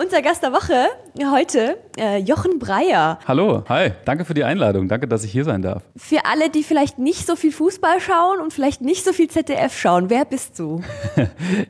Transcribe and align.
Unser 0.00 0.22
Gast 0.22 0.42
der 0.42 0.52
Woche 0.52 0.86
heute, 1.30 1.76
äh, 1.98 2.16
Jochen 2.20 2.58
Breyer. 2.58 3.18
Hallo, 3.28 3.64
hi, 3.68 3.90
danke 4.06 4.24
für 4.24 4.32
die 4.32 4.44
Einladung. 4.44 4.88
Danke, 4.88 5.06
dass 5.06 5.24
ich 5.24 5.30
hier 5.30 5.44
sein 5.44 5.60
darf. 5.60 5.82
Für 5.94 6.24
alle, 6.24 6.48
die 6.48 6.62
vielleicht 6.62 6.98
nicht 6.98 7.26
so 7.26 7.36
viel 7.36 7.52
Fußball 7.52 8.00
schauen 8.00 8.40
und 8.40 8.54
vielleicht 8.54 8.80
nicht 8.80 9.04
so 9.04 9.12
viel 9.12 9.28
ZDF 9.28 9.78
schauen, 9.78 10.08
wer 10.08 10.24
bist 10.24 10.58
du? 10.58 10.80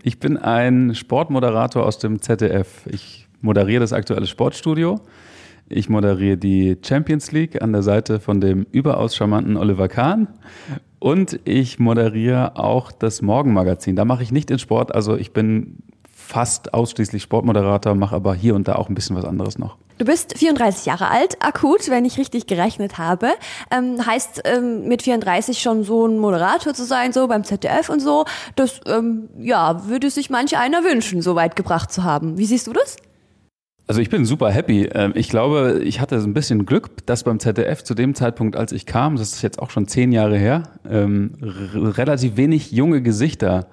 ich 0.04 0.21
bin 0.21 0.37
ein 0.37 0.95
Sportmoderator 0.95 1.85
aus 1.85 1.98
dem 1.98 2.22
ZDF. 2.22 2.87
Ich 2.87 3.27
moderiere 3.40 3.80
das 3.80 3.93
aktuelle 3.93 4.29
Sportstudio. 4.29 5.01
Ich 5.69 5.89
moderiere 5.89 6.37
die 6.37 6.79
Champions 6.87 7.33
League 7.33 7.61
an 7.61 7.73
der 7.73 7.83
Seite 7.83 8.21
von 8.21 8.41
dem 8.41 8.65
überaus 8.71 9.17
charmanten 9.17 9.57
Oliver 9.57 9.89
Kahn. 9.89 10.29
Und 11.01 11.41
ich 11.47 11.81
moderiere 11.81 12.57
auch 12.57 12.93
das 12.93 13.23
Morgenmagazin. 13.23 13.97
Da 13.97 14.05
mache 14.05 14.23
ich 14.23 14.31
nicht 14.31 14.51
den 14.51 14.61
Sport, 14.61 14.95
also 14.95 15.17
ich 15.17 15.33
bin 15.33 15.79
fast 16.31 16.73
ausschließlich 16.73 17.23
Sportmoderator, 17.23 17.95
mache 17.95 18.15
aber 18.15 18.35
hier 18.35 18.55
und 18.55 18.69
da 18.69 18.77
auch 18.77 18.89
ein 18.89 18.95
bisschen 18.95 19.17
was 19.17 19.25
anderes 19.25 19.59
noch. 19.59 19.77
Du 19.99 20.07
bist 20.07 20.38
34 20.38 20.87
Jahre 20.87 21.11
alt, 21.11 21.37
akut, 21.41 21.91
wenn 21.91 22.07
ich 22.07 22.16
richtig 22.16 22.47
gerechnet 22.47 22.97
habe. 22.97 23.33
Ähm, 23.71 24.07
heißt, 24.07 24.43
ähm, 24.45 24.88
mit 24.88 25.02
34 25.02 25.59
schon 25.61 25.85
so 25.85 26.07
ein 26.07 26.19
Moderator 26.19 26.73
zu 26.73 26.85
sein, 26.85 27.12
so 27.12 27.27
beim 27.27 27.45
ZDF 27.45 27.91
und 27.91 28.01
so, 28.01 28.24
das, 28.57 28.80
ähm, 28.87 29.29
ja, 29.38 29.87
würde 29.88 30.09
sich 30.09 30.30
manch 30.30 30.57
einer 30.57 30.85
wünschen, 30.85 31.21
so 31.21 31.35
weit 31.35 31.55
gebracht 31.55 31.93
zu 31.93 32.02
haben. 32.02 32.38
Wie 32.38 32.47
siehst 32.47 32.66
du 32.66 32.73
das? 32.73 32.97
Also 33.87 34.01
ich 34.01 34.09
bin 34.09 34.24
super 34.24 34.51
happy. 34.51 34.88
Ähm, 34.95 35.12
ich 35.16 35.29
glaube, 35.29 35.80
ich 35.83 36.01
hatte 36.01 36.21
so 36.21 36.29
ein 36.29 36.33
bisschen 36.33 36.65
Glück, 36.65 37.05
dass 37.07 37.24
beim 37.24 37.41
ZDF 37.41 37.83
zu 37.83 37.95
dem 37.95 38.15
Zeitpunkt, 38.15 38.57
als 38.57 38.71
ich 38.71 38.87
kam, 38.87 39.16
das 39.16 39.33
ist 39.33 39.43
jetzt 39.43 39.59
auch 39.59 39.71
schon 39.71 39.88
zehn 39.88 40.12
Jahre 40.12 40.38
her, 40.38 40.62
ähm, 40.88 41.33
relativ 41.43 42.37
wenig 42.37 42.71
junge 42.71 43.02
Gesichter 43.02 43.66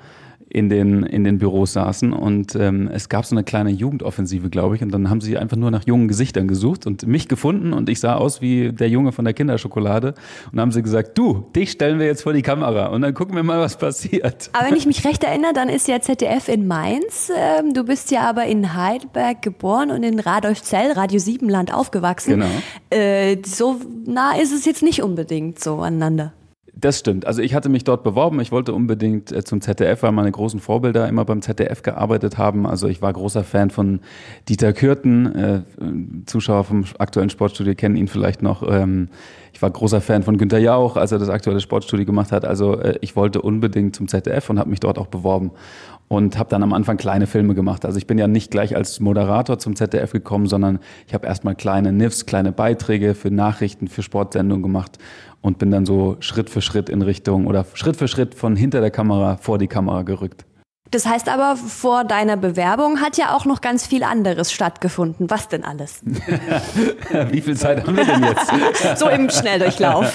in 0.50 0.70
den, 0.70 1.04
in 1.04 1.24
den 1.24 1.40
Büros 1.40 1.74
saßen 1.74 2.14
und 2.14 2.56
ähm, 2.56 2.90
es 2.92 3.10
gab 3.10 3.26
so 3.26 3.36
eine 3.36 3.44
kleine 3.44 3.70
Jugendoffensive, 3.70 4.50
glaube 4.50 4.76
ich, 4.76 4.82
und 4.82 4.92
dann 4.92 5.10
haben 5.10 5.20
sie 5.20 5.38
einfach 5.38 5.58
nur 5.58 5.72
nach 5.72 5.86
jungen 5.86 6.08
Gesichtern 6.08 6.48
gesucht 6.48 6.88
und 6.88 7.06
mich 7.06 7.28
gefunden 7.28 7.74
und 7.74 7.90
ich 7.90 8.00
sah 8.00 8.16
aus 8.16 8.42
wie 8.42 8.72
der 8.72 8.90
Junge 8.90 9.12
von 9.12 9.26
der 9.26 9.34
Kinderschokolade 9.34 10.10
und 10.46 10.54
dann 10.54 10.62
haben 10.62 10.72
sie 10.72 10.82
gesagt, 10.82 11.18
du, 11.18 11.46
dich 11.56 11.72
stellen 11.72 12.00
wir 12.00 12.06
jetzt 12.06 12.24
vor 12.24 12.32
die 12.32 12.42
Kamera 12.42 12.88
und 12.88 13.02
dann 13.02 13.14
gucken 13.14 13.36
wir 13.36 13.44
mal, 13.44 13.60
was 13.60 13.78
passiert. 13.78 14.50
Aber 14.54 14.70
wenn 14.70 14.78
ich 14.78 14.86
mich 14.86 15.04
recht 15.04 15.24
erinnere, 15.24 15.52
dann 15.54 15.68
ist 15.68 15.88
ja 15.88 16.00
ZDF 16.00 16.48
in 16.48 16.66
Mainz, 16.66 17.30
ähm, 17.36 17.74
du 17.74 17.84
bist 17.84 18.12
ja 18.12 18.22
aber 18.22 18.46
in 18.46 18.74
Heidelberg 18.74 19.42
geboren 19.42 19.92
und 19.92 20.04
in 20.04 20.20
Radolfzell, 20.20 20.94
Radio 20.94 21.20
Siebenland 21.20 21.74
aufgewachsen. 21.74 22.40
Genau. 22.40 22.50
Äh, 22.90 23.38
so 23.46 23.82
nah 24.06 24.38
ist 24.38 24.54
es 24.54 24.66
jetzt 24.66 24.82
nicht 24.82 25.04
unbedingt 25.04 25.60
so 25.60 25.80
aneinander. 25.80 26.34
Das 26.80 27.00
stimmt. 27.00 27.26
Also 27.26 27.42
ich 27.42 27.56
hatte 27.56 27.70
mich 27.70 27.84
dort 27.84 28.04
beworben. 28.04 28.40
Ich 28.40 28.52
wollte 28.52 28.74
unbedingt 28.74 29.32
äh, 29.32 29.44
zum 29.44 29.62
ZDF, 29.62 30.04
weil 30.04 30.12
meine 30.12 30.32
großen 30.32 30.60
Vorbilder 30.60 31.08
immer 31.08 31.26
beim 31.26 31.42
ZDF 31.42 31.82
gearbeitet 31.82 32.38
haben. 32.38 32.68
Also 32.68 32.88
ich 32.88 33.02
war 33.02 33.12
großer 33.12 33.44
Fan 33.44 33.72
von 33.72 34.00
Dieter 34.48 34.74
Kürten. 34.74 35.36
Äh, 35.36 35.62
Zuschauer 36.28 36.66
vom 36.66 36.86
aktuellen 37.00 37.32
Sportstudio 37.32 37.74
kennen 37.74 37.96
ihn 37.96 38.08
vielleicht 38.08 38.44
noch. 38.44 38.64
Ich 39.54 39.62
war 39.62 39.70
großer 39.70 40.02
Fan 40.02 40.24
von 40.24 40.38
Günter 40.38 40.60
Jauch, 40.60 40.98
als 40.98 41.12
er 41.12 41.20
das 41.20 41.30
aktuelle 41.30 41.60
Sportstudio 41.60 42.06
gemacht 42.06 42.32
hat. 42.32 42.46
Also 42.46 42.80
äh, 42.80 42.98
ich 43.02 43.16
wollte 43.16 43.42
unbedingt 43.42 43.96
zum 43.96 44.08
ZDF 44.08 44.50
und 44.50 44.60
habe 44.60 44.70
mich 44.70 44.80
dort 44.80 44.98
auch 44.98 45.08
beworben 45.08 45.52
und 46.08 46.38
habe 46.38 46.50
dann 46.50 46.64
am 46.64 46.74
Anfang 46.74 46.98
kleine 46.98 47.28
Filme 47.28 47.54
gemacht. 47.54 47.86
Also 47.86 47.98
ich 47.98 48.08
bin 48.08 48.18
ja 48.18 48.28
nicht 48.28 48.52
gleich 48.52 48.76
als 48.76 49.00
Moderator 49.00 49.60
zum 49.60 49.76
ZDF 49.76 50.12
gekommen, 50.12 50.48
sondern 50.48 50.80
ich 51.08 51.14
habe 51.14 51.28
erstmal 51.28 51.56
kleine 51.56 51.92
NIFs, 51.92 52.26
kleine 52.26 52.52
Beiträge 52.52 53.14
für 53.14 53.32
Nachrichten, 53.32 53.88
für 53.88 54.04
Sportsendungen 54.04 54.64
gemacht 54.64 54.98
und 55.42 55.60
bin 55.60 55.72
dann 55.72 55.86
so 55.86 56.18
Schritt 56.20 56.50
für 56.50 56.62
Schritt 56.62 56.90
in 56.90 57.02
Richtung 57.02 57.48
oder 57.48 57.66
Schritt 57.74 57.98
für 57.98 58.08
Schritt 58.08 58.36
von 58.36 58.56
hinter 58.56 58.82
der 58.82 58.92
Kamera 58.92 59.38
vor 59.38 59.58
die 59.58 59.68
Kamera 59.68 60.04
gerückt. 60.04 60.46
Das 60.92 61.06
heißt 61.06 61.30
aber, 61.30 61.56
vor 61.58 62.04
deiner 62.04 62.38
Bewerbung 62.38 63.02
hat 63.02 63.18
ja 63.18 63.36
auch 63.36 63.46
noch 63.46 63.62
ganz 63.62 63.86
viel 63.86 64.04
anderes 64.04 64.52
stattgefunden. 64.52 65.30
Was 65.30 65.48
denn 65.48 65.64
alles? 65.64 66.02
Wie 67.32 67.42
viel 67.42 67.58
Zeit 67.58 67.86
haben 67.86 67.98
wir 67.98 68.06
denn 68.06 68.24
jetzt? 68.24 69.00
so 69.00 69.10
im 69.10 69.30
Schnelldurchlauf. 69.30 70.14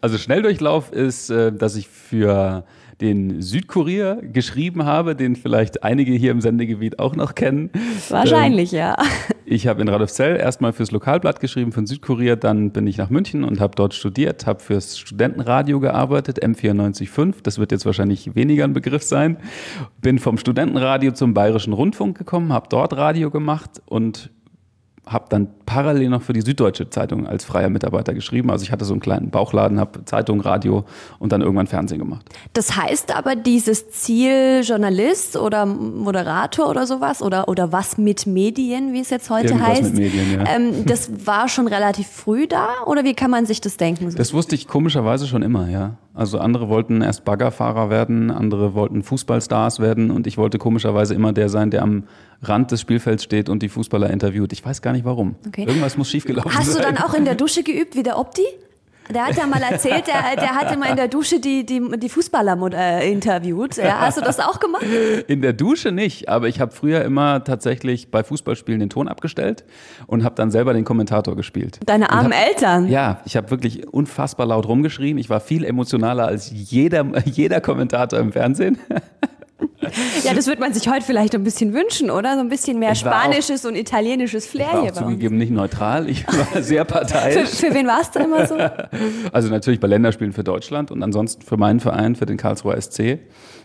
Also 0.00 0.18
Schnelldurchlauf 0.18 0.92
ist, 0.92 1.30
äh, 1.30 1.52
dass 1.52 1.76
ich 1.76 1.88
für 1.88 2.64
den 3.00 3.42
Südkurier 3.42 4.20
geschrieben 4.22 4.84
habe, 4.84 5.16
den 5.16 5.36
vielleicht 5.36 5.82
einige 5.82 6.12
hier 6.12 6.30
im 6.30 6.40
Sendegebiet 6.40 6.98
auch 6.98 7.16
noch 7.16 7.34
kennen. 7.34 7.70
Wahrscheinlich, 8.08 8.72
ähm, 8.72 8.78
ja. 8.78 8.96
Ich 9.46 9.66
habe 9.66 9.82
in 9.82 9.88
Radolfzell 9.88 10.36
erstmal 10.36 10.72
fürs 10.72 10.90
Lokalblatt 10.90 11.38
geschrieben, 11.38 11.72
für 11.72 11.80
den 11.82 11.86
Südkurier, 11.86 12.36
dann 12.36 12.70
bin 12.70 12.86
ich 12.86 12.96
nach 12.96 13.10
München 13.10 13.44
und 13.44 13.60
habe 13.60 13.74
dort 13.76 13.92
studiert, 13.92 14.46
habe 14.46 14.60
fürs 14.60 14.98
Studentenradio 14.98 15.80
gearbeitet, 15.80 16.42
M945, 16.42 17.42
das 17.42 17.58
wird 17.58 17.70
jetzt 17.70 17.84
wahrscheinlich 17.84 18.34
weniger 18.34 18.64
ein 18.64 18.72
Begriff 18.72 19.02
sein. 19.02 19.36
Bin 20.00 20.18
vom 20.18 20.38
Studentenradio 20.38 21.12
zum 21.12 21.34
Bayerischen 21.34 21.74
Rundfunk 21.74 22.16
gekommen, 22.16 22.52
habe 22.52 22.68
dort 22.70 22.96
Radio 22.96 23.30
gemacht 23.30 23.82
und 23.84 24.30
habe 25.06 25.26
dann 25.28 25.48
parallel 25.66 26.08
noch 26.08 26.22
für 26.22 26.32
die 26.32 26.40
Süddeutsche 26.40 26.88
Zeitung 26.88 27.26
als 27.26 27.44
freier 27.44 27.68
Mitarbeiter 27.68 28.14
geschrieben. 28.14 28.50
Also 28.50 28.64
ich 28.64 28.72
hatte 28.72 28.84
so 28.84 28.94
einen 28.94 29.00
kleinen 29.00 29.30
Bauchladen, 29.30 29.78
habe 29.78 30.04
Zeitung, 30.04 30.40
Radio 30.40 30.84
und 31.18 31.32
dann 31.32 31.42
irgendwann 31.42 31.66
Fernsehen 31.66 31.98
gemacht. 31.98 32.26
Das 32.54 32.76
heißt 32.76 33.14
aber, 33.14 33.36
dieses 33.36 33.90
Ziel 33.90 34.62
Journalist 34.64 35.36
oder 35.36 35.66
Moderator 35.66 36.70
oder 36.70 36.86
sowas 36.86 37.22
oder, 37.22 37.48
oder 37.48 37.72
was 37.72 37.98
mit 37.98 38.26
Medien, 38.26 38.92
wie 38.92 39.00
es 39.00 39.10
jetzt 39.10 39.28
heute 39.30 39.48
Irgendwas 39.48 39.68
heißt, 39.68 39.82
mit 39.82 39.94
Medien, 39.94 40.32
ja. 40.32 40.44
ähm, 40.56 40.86
das 40.86 41.26
war 41.26 41.48
schon 41.48 41.68
relativ 41.68 42.06
früh 42.08 42.46
da 42.46 42.68
oder 42.86 43.04
wie 43.04 43.14
kann 43.14 43.30
man 43.30 43.46
sich 43.46 43.60
das 43.60 43.76
denken? 43.76 44.14
Das 44.16 44.32
wusste 44.32 44.54
ich 44.54 44.68
komischerweise 44.68 45.26
schon 45.26 45.42
immer, 45.42 45.68
ja. 45.68 45.96
Also 46.14 46.38
andere 46.38 46.68
wollten 46.68 47.02
erst 47.02 47.24
Baggerfahrer 47.24 47.90
werden, 47.90 48.30
andere 48.30 48.74
wollten 48.74 49.02
Fußballstars 49.02 49.80
werden 49.80 50.12
und 50.12 50.28
ich 50.28 50.38
wollte 50.38 50.58
komischerweise 50.58 51.12
immer 51.12 51.32
der 51.32 51.48
sein, 51.48 51.70
der 51.72 51.82
am 51.82 52.04
Rand 52.40 52.70
des 52.70 52.80
Spielfelds 52.80 53.24
steht 53.24 53.48
und 53.48 53.64
die 53.64 53.68
Fußballer 53.68 54.08
interviewt. 54.10 54.52
Ich 54.52 54.64
weiß 54.64 54.80
gar 54.80 54.92
nicht 54.92 55.04
warum. 55.04 55.34
Okay. 55.46 55.64
Irgendwas 55.64 55.96
muss 55.96 56.08
schiefgelaufen 56.08 56.52
sein. 56.52 56.60
Hast 56.60 56.78
du 56.78 56.80
dann 56.80 56.98
auch 56.98 57.14
in 57.14 57.24
der 57.24 57.34
Dusche 57.34 57.64
geübt 57.64 57.96
wie 57.96 58.04
der 58.04 58.16
Opti? 58.16 58.44
Der 59.12 59.26
hat 59.26 59.36
ja 59.36 59.46
mal 59.46 59.62
erzählt, 59.62 60.06
der, 60.06 60.36
der 60.36 60.54
hat 60.54 60.72
immer 60.72 60.88
in 60.88 60.96
der 60.96 61.08
Dusche 61.08 61.40
die, 61.40 61.66
die, 61.66 61.80
die 61.98 62.08
Fußballer 62.08 62.58
äh, 62.72 63.12
interviewt. 63.12 63.76
Ja, 63.76 64.00
hast 64.00 64.16
du 64.16 64.22
das 64.22 64.40
auch 64.40 64.60
gemacht? 64.60 64.84
In 65.26 65.42
der 65.42 65.52
Dusche 65.52 65.92
nicht, 65.92 66.28
aber 66.28 66.48
ich 66.48 66.60
habe 66.60 66.72
früher 66.72 67.02
immer 67.02 67.44
tatsächlich 67.44 68.10
bei 68.10 68.24
Fußballspielen 68.24 68.80
den 68.80 68.90
Ton 68.90 69.08
abgestellt 69.08 69.64
und 70.06 70.24
habe 70.24 70.34
dann 70.34 70.50
selber 70.50 70.72
den 70.72 70.84
Kommentator 70.84 71.36
gespielt. 71.36 71.80
Deine 71.86 72.10
armen 72.10 72.32
hab, 72.32 72.48
Eltern? 72.48 72.88
Ja, 72.88 73.20
ich 73.24 73.36
habe 73.36 73.50
wirklich 73.50 73.86
unfassbar 73.92 74.46
laut 74.46 74.66
rumgeschrien. 74.66 75.18
Ich 75.18 75.28
war 75.28 75.40
viel 75.40 75.64
emotionaler 75.64 76.26
als 76.26 76.50
jeder, 76.52 77.04
jeder 77.24 77.60
Kommentator 77.60 78.18
im 78.18 78.32
Fernsehen. 78.32 78.78
Ja, 80.24 80.34
das 80.34 80.46
würde 80.46 80.60
man 80.60 80.72
sich 80.72 80.88
heute 80.88 81.04
vielleicht 81.04 81.34
ein 81.34 81.44
bisschen 81.44 81.72
wünschen, 81.72 82.10
oder? 82.10 82.34
So 82.34 82.40
ein 82.40 82.48
bisschen 82.48 82.78
mehr 82.78 82.94
spanisches 82.94 83.64
auch, 83.64 83.70
und 83.70 83.76
italienisches 83.76 84.46
Flair 84.46 84.66
ich 84.68 84.72
war 84.74 84.82
hier 84.82 84.92
auch 84.92 84.96
zugegeben 84.96 85.38
nicht 85.38 85.50
neutral, 85.50 86.08
ich 86.08 86.26
war 86.26 86.62
sehr 86.62 86.84
parteiisch. 86.84 87.48
für, 87.50 87.66
für 87.68 87.74
wen 87.74 87.86
warst 87.86 88.14
du 88.14 88.20
immer 88.20 88.46
so? 88.46 88.56
Also 89.32 89.48
natürlich 89.48 89.80
bei 89.80 89.88
Länderspielen 89.88 90.32
für 90.32 90.44
Deutschland 90.44 90.90
und 90.90 91.02
ansonsten 91.02 91.42
für 91.42 91.56
meinen 91.56 91.80
Verein, 91.80 92.16
für 92.16 92.26
den 92.26 92.36
Karlsruher 92.36 92.80
SC. 92.80 93.18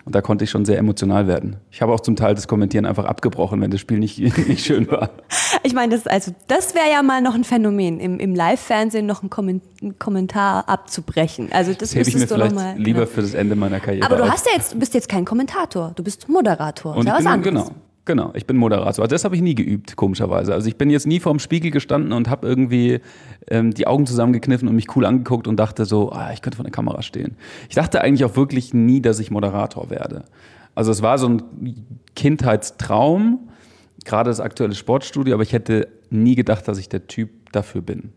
Und 0.05 0.15
da 0.15 0.21
konnte 0.21 0.43
ich 0.43 0.49
schon 0.49 0.65
sehr 0.65 0.77
emotional 0.77 1.27
werden. 1.27 1.57
Ich 1.71 1.81
habe 1.81 1.93
auch 1.93 1.99
zum 1.99 2.15
Teil 2.15 2.33
das 2.33 2.47
Kommentieren 2.47 2.85
einfach 2.85 3.05
abgebrochen, 3.05 3.61
wenn 3.61 3.71
das 3.71 3.79
Spiel 3.79 3.99
nicht, 3.99 4.19
nicht 4.47 4.65
schön 4.65 4.89
war. 4.89 5.11
Ich 5.63 5.73
meine, 5.73 5.95
das, 5.95 6.07
also, 6.07 6.33
das 6.47 6.73
wäre 6.75 6.89
ja 6.91 7.03
mal 7.03 7.21
noch 7.21 7.35
ein 7.35 7.43
Phänomen, 7.43 7.99
im, 7.99 8.19
im 8.19 8.35
Live-Fernsehen 8.35 9.05
noch 9.05 9.21
einen, 9.23 9.61
Kommentar 9.99 10.67
abzubrechen. 10.67 11.49
Also 11.51 11.71
das, 11.71 11.91
das 11.91 11.95
hebe 11.95 12.09
ich 12.09 12.15
mir 12.15 12.27
vielleicht 12.27 12.55
mal, 12.55 12.75
lieber 12.77 13.01
genau. 13.01 13.11
für 13.11 13.21
das 13.21 13.33
Ende 13.33 13.55
meiner 13.55 13.79
Karriere 13.79 14.05
Aber 14.05 14.17
du 14.17 14.29
hast 14.29 14.45
ja 14.45 14.53
jetzt, 14.55 14.77
bist 14.79 14.93
jetzt 14.93 15.09
kein 15.09 15.25
Kommentator, 15.25 15.91
du 15.95 16.03
bist 16.03 16.27
Moderator. 16.27 16.95
Und 16.95 17.07
ich 17.07 17.13
bin, 17.13 17.41
genau, 17.41 17.69
Genau, 18.09 18.31
ich 18.33 18.47
bin 18.47 18.57
Moderator. 18.57 19.07
Das 19.07 19.23
habe 19.23 19.35
ich 19.35 19.41
nie 19.43 19.53
geübt, 19.53 19.95
komischerweise. 19.95 20.51
Also 20.51 20.67
ich 20.67 20.77
bin 20.77 20.89
jetzt 20.89 21.05
nie 21.05 21.19
vorm 21.19 21.37
Spiegel 21.37 21.69
gestanden 21.69 22.11
und 22.11 22.27
habe 22.27 22.47
irgendwie 22.47 23.01
ähm, 23.51 23.71
die 23.71 23.85
Augen 23.85 24.07
zusammengekniffen 24.07 24.67
und 24.67 24.73
mich 24.73 24.95
cool 24.95 25.05
angeguckt 25.05 25.47
und 25.47 25.57
dachte 25.57 25.85
so, 25.85 26.11
ah, 26.11 26.31
ich 26.33 26.41
könnte 26.41 26.55
vor 26.55 26.63
der 26.63 26.71
Kamera 26.71 27.03
stehen. 27.03 27.37
Ich 27.69 27.75
dachte 27.75 28.01
eigentlich 28.01 28.25
auch 28.25 28.35
wirklich 28.35 28.73
nie, 28.73 28.99
dass 28.99 29.19
ich 29.19 29.29
Moderator 29.29 29.91
werde. 29.91 30.23
Also 30.73 30.89
es 30.89 31.03
war 31.03 31.19
so 31.19 31.29
ein 31.29 31.43
Kindheitstraum, 32.15 33.47
gerade 34.05 34.31
das 34.31 34.39
aktuelle 34.39 34.73
Sportstudio, 34.73 35.35
aber 35.35 35.43
ich 35.43 35.53
hätte 35.53 35.87
nie 36.09 36.33
gedacht, 36.33 36.67
dass 36.67 36.79
ich 36.79 36.89
der 36.89 37.05
Typ 37.05 37.29
dafür 37.51 37.83
bin. 37.83 38.09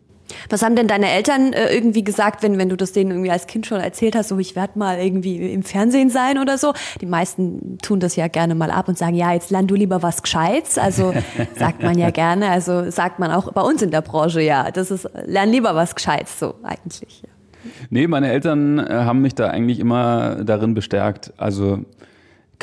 Was 0.48 0.62
haben 0.62 0.76
denn 0.76 0.88
deine 0.88 1.10
Eltern 1.10 1.52
äh, 1.52 1.72
irgendwie 1.74 2.04
gesagt, 2.04 2.42
wenn, 2.42 2.58
wenn 2.58 2.68
du 2.68 2.76
das 2.76 2.92
denen 2.92 3.10
irgendwie 3.10 3.30
als 3.30 3.46
Kind 3.46 3.66
schon 3.66 3.80
erzählt 3.80 4.14
hast, 4.16 4.28
so 4.28 4.38
ich 4.38 4.56
werde 4.56 4.78
mal 4.78 4.98
irgendwie 4.98 5.52
im 5.52 5.62
Fernsehen 5.62 6.10
sein 6.10 6.38
oder 6.38 6.58
so? 6.58 6.72
Die 7.00 7.06
meisten 7.06 7.78
tun 7.82 8.00
das 8.00 8.16
ja 8.16 8.28
gerne 8.28 8.54
mal 8.54 8.70
ab 8.70 8.88
und 8.88 8.98
sagen, 8.98 9.14
ja, 9.14 9.32
jetzt 9.32 9.50
lern 9.50 9.66
du 9.66 9.74
lieber 9.74 10.02
was 10.02 10.22
Gescheites. 10.22 10.78
Also 10.78 11.14
sagt 11.56 11.82
man 11.82 11.98
ja 11.98 12.10
gerne, 12.10 12.50
also 12.50 12.90
sagt 12.90 13.18
man 13.18 13.30
auch 13.30 13.52
bei 13.52 13.62
uns 13.62 13.82
in 13.82 13.90
der 13.90 14.00
Branche, 14.00 14.40
ja, 14.40 14.70
das 14.70 14.90
ist, 14.90 15.08
lern 15.26 15.50
lieber 15.50 15.74
was 15.74 15.94
Gescheites, 15.94 16.38
so 16.38 16.54
eigentlich. 16.62 17.22
Ja. 17.22 17.28
Nee, 17.90 18.06
meine 18.06 18.30
Eltern 18.30 18.78
äh, 18.78 18.90
haben 18.90 19.20
mich 19.20 19.34
da 19.34 19.48
eigentlich 19.48 19.78
immer 19.78 20.44
darin 20.44 20.74
bestärkt. 20.74 21.32
Also 21.36 21.80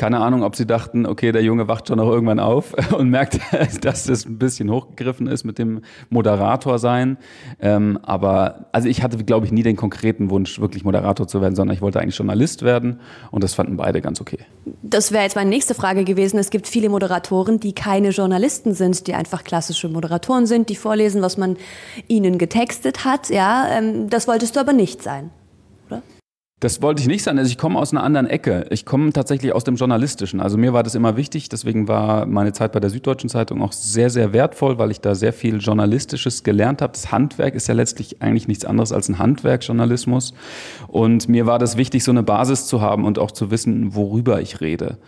Keine 0.00 0.20
Ahnung, 0.20 0.44
ob 0.44 0.56
sie 0.56 0.64
dachten, 0.64 1.04
okay, 1.04 1.30
der 1.30 1.42
Junge 1.42 1.68
wacht 1.68 1.88
schon 1.88 1.98
noch 1.98 2.08
irgendwann 2.08 2.40
auf 2.40 2.74
und 2.96 3.10
merkt, 3.10 3.38
dass 3.84 4.04
das 4.04 4.24
ein 4.24 4.38
bisschen 4.38 4.70
hochgegriffen 4.70 5.26
ist 5.26 5.44
mit 5.44 5.58
dem 5.58 5.82
Moderator 6.08 6.78
sein. 6.78 7.18
Ähm, 7.60 7.98
aber 8.00 8.64
also 8.72 8.88
ich 8.88 9.02
hatte, 9.02 9.22
glaube 9.22 9.44
ich, 9.44 9.52
nie 9.52 9.62
den 9.62 9.76
konkreten 9.76 10.30
Wunsch, 10.30 10.58
wirklich 10.58 10.84
Moderator 10.84 11.28
zu 11.28 11.42
werden, 11.42 11.54
sondern 11.54 11.74
ich 11.74 11.82
wollte 11.82 12.00
eigentlich 12.00 12.16
Journalist 12.16 12.62
werden 12.62 12.98
und 13.30 13.44
das 13.44 13.52
fanden 13.52 13.76
beide 13.76 14.00
ganz 14.00 14.22
okay. 14.22 14.38
Das 14.80 15.12
wäre 15.12 15.24
jetzt 15.24 15.36
meine 15.36 15.50
nächste 15.50 15.74
Frage 15.74 16.04
gewesen. 16.04 16.38
Es 16.38 16.48
gibt 16.48 16.66
viele 16.66 16.88
Moderatoren, 16.88 17.60
die 17.60 17.74
keine 17.74 18.08
Journalisten 18.08 18.72
sind, 18.72 19.06
die 19.06 19.12
einfach 19.12 19.44
klassische 19.44 19.90
Moderatoren 19.90 20.46
sind, 20.46 20.70
die 20.70 20.76
vorlesen, 20.76 21.20
was 21.20 21.36
man 21.36 21.58
ihnen 22.08 22.38
getextet 22.38 23.04
hat. 23.04 23.28
Ja, 23.28 23.68
ähm, 23.70 24.08
das 24.08 24.26
wolltest 24.26 24.56
du 24.56 24.60
aber 24.60 24.72
nicht 24.72 25.02
sein. 25.02 25.30
Das 26.60 26.82
wollte 26.82 27.00
ich 27.00 27.08
nicht 27.08 27.22
sein. 27.22 27.38
Also 27.38 27.50
ich 27.50 27.56
komme 27.56 27.78
aus 27.78 27.90
einer 27.90 28.02
anderen 28.02 28.26
Ecke. 28.26 28.66
Ich 28.68 28.84
komme 28.84 29.14
tatsächlich 29.14 29.54
aus 29.54 29.64
dem 29.64 29.76
Journalistischen. 29.76 30.40
Also 30.40 30.58
mir 30.58 30.74
war 30.74 30.82
das 30.82 30.94
immer 30.94 31.16
wichtig. 31.16 31.48
Deswegen 31.48 31.88
war 31.88 32.26
meine 32.26 32.52
Zeit 32.52 32.72
bei 32.72 32.80
der 32.80 32.90
Süddeutschen 32.90 33.30
Zeitung 33.30 33.62
auch 33.62 33.72
sehr, 33.72 34.10
sehr 34.10 34.34
wertvoll, 34.34 34.78
weil 34.78 34.90
ich 34.90 35.00
da 35.00 35.14
sehr 35.14 35.32
viel 35.32 35.56
Journalistisches 35.56 36.42
gelernt 36.42 36.82
habe. 36.82 36.92
Das 36.92 37.10
Handwerk 37.10 37.54
ist 37.54 37.66
ja 37.66 37.72
letztlich 37.72 38.20
eigentlich 38.20 38.46
nichts 38.46 38.66
anderes 38.66 38.92
als 38.92 39.08
ein 39.08 39.18
Handwerkjournalismus. 39.18 40.34
Und 40.88 41.30
mir 41.30 41.46
war 41.46 41.58
das 41.58 41.78
wichtig, 41.78 42.04
so 42.04 42.10
eine 42.10 42.22
Basis 42.22 42.66
zu 42.66 42.82
haben 42.82 43.06
und 43.06 43.18
auch 43.18 43.30
zu 43.30 43.50
wissen, 43.50 43.94
worüber 43.94 44.42
ich 44.42 44.60
rede. 44.60 44.98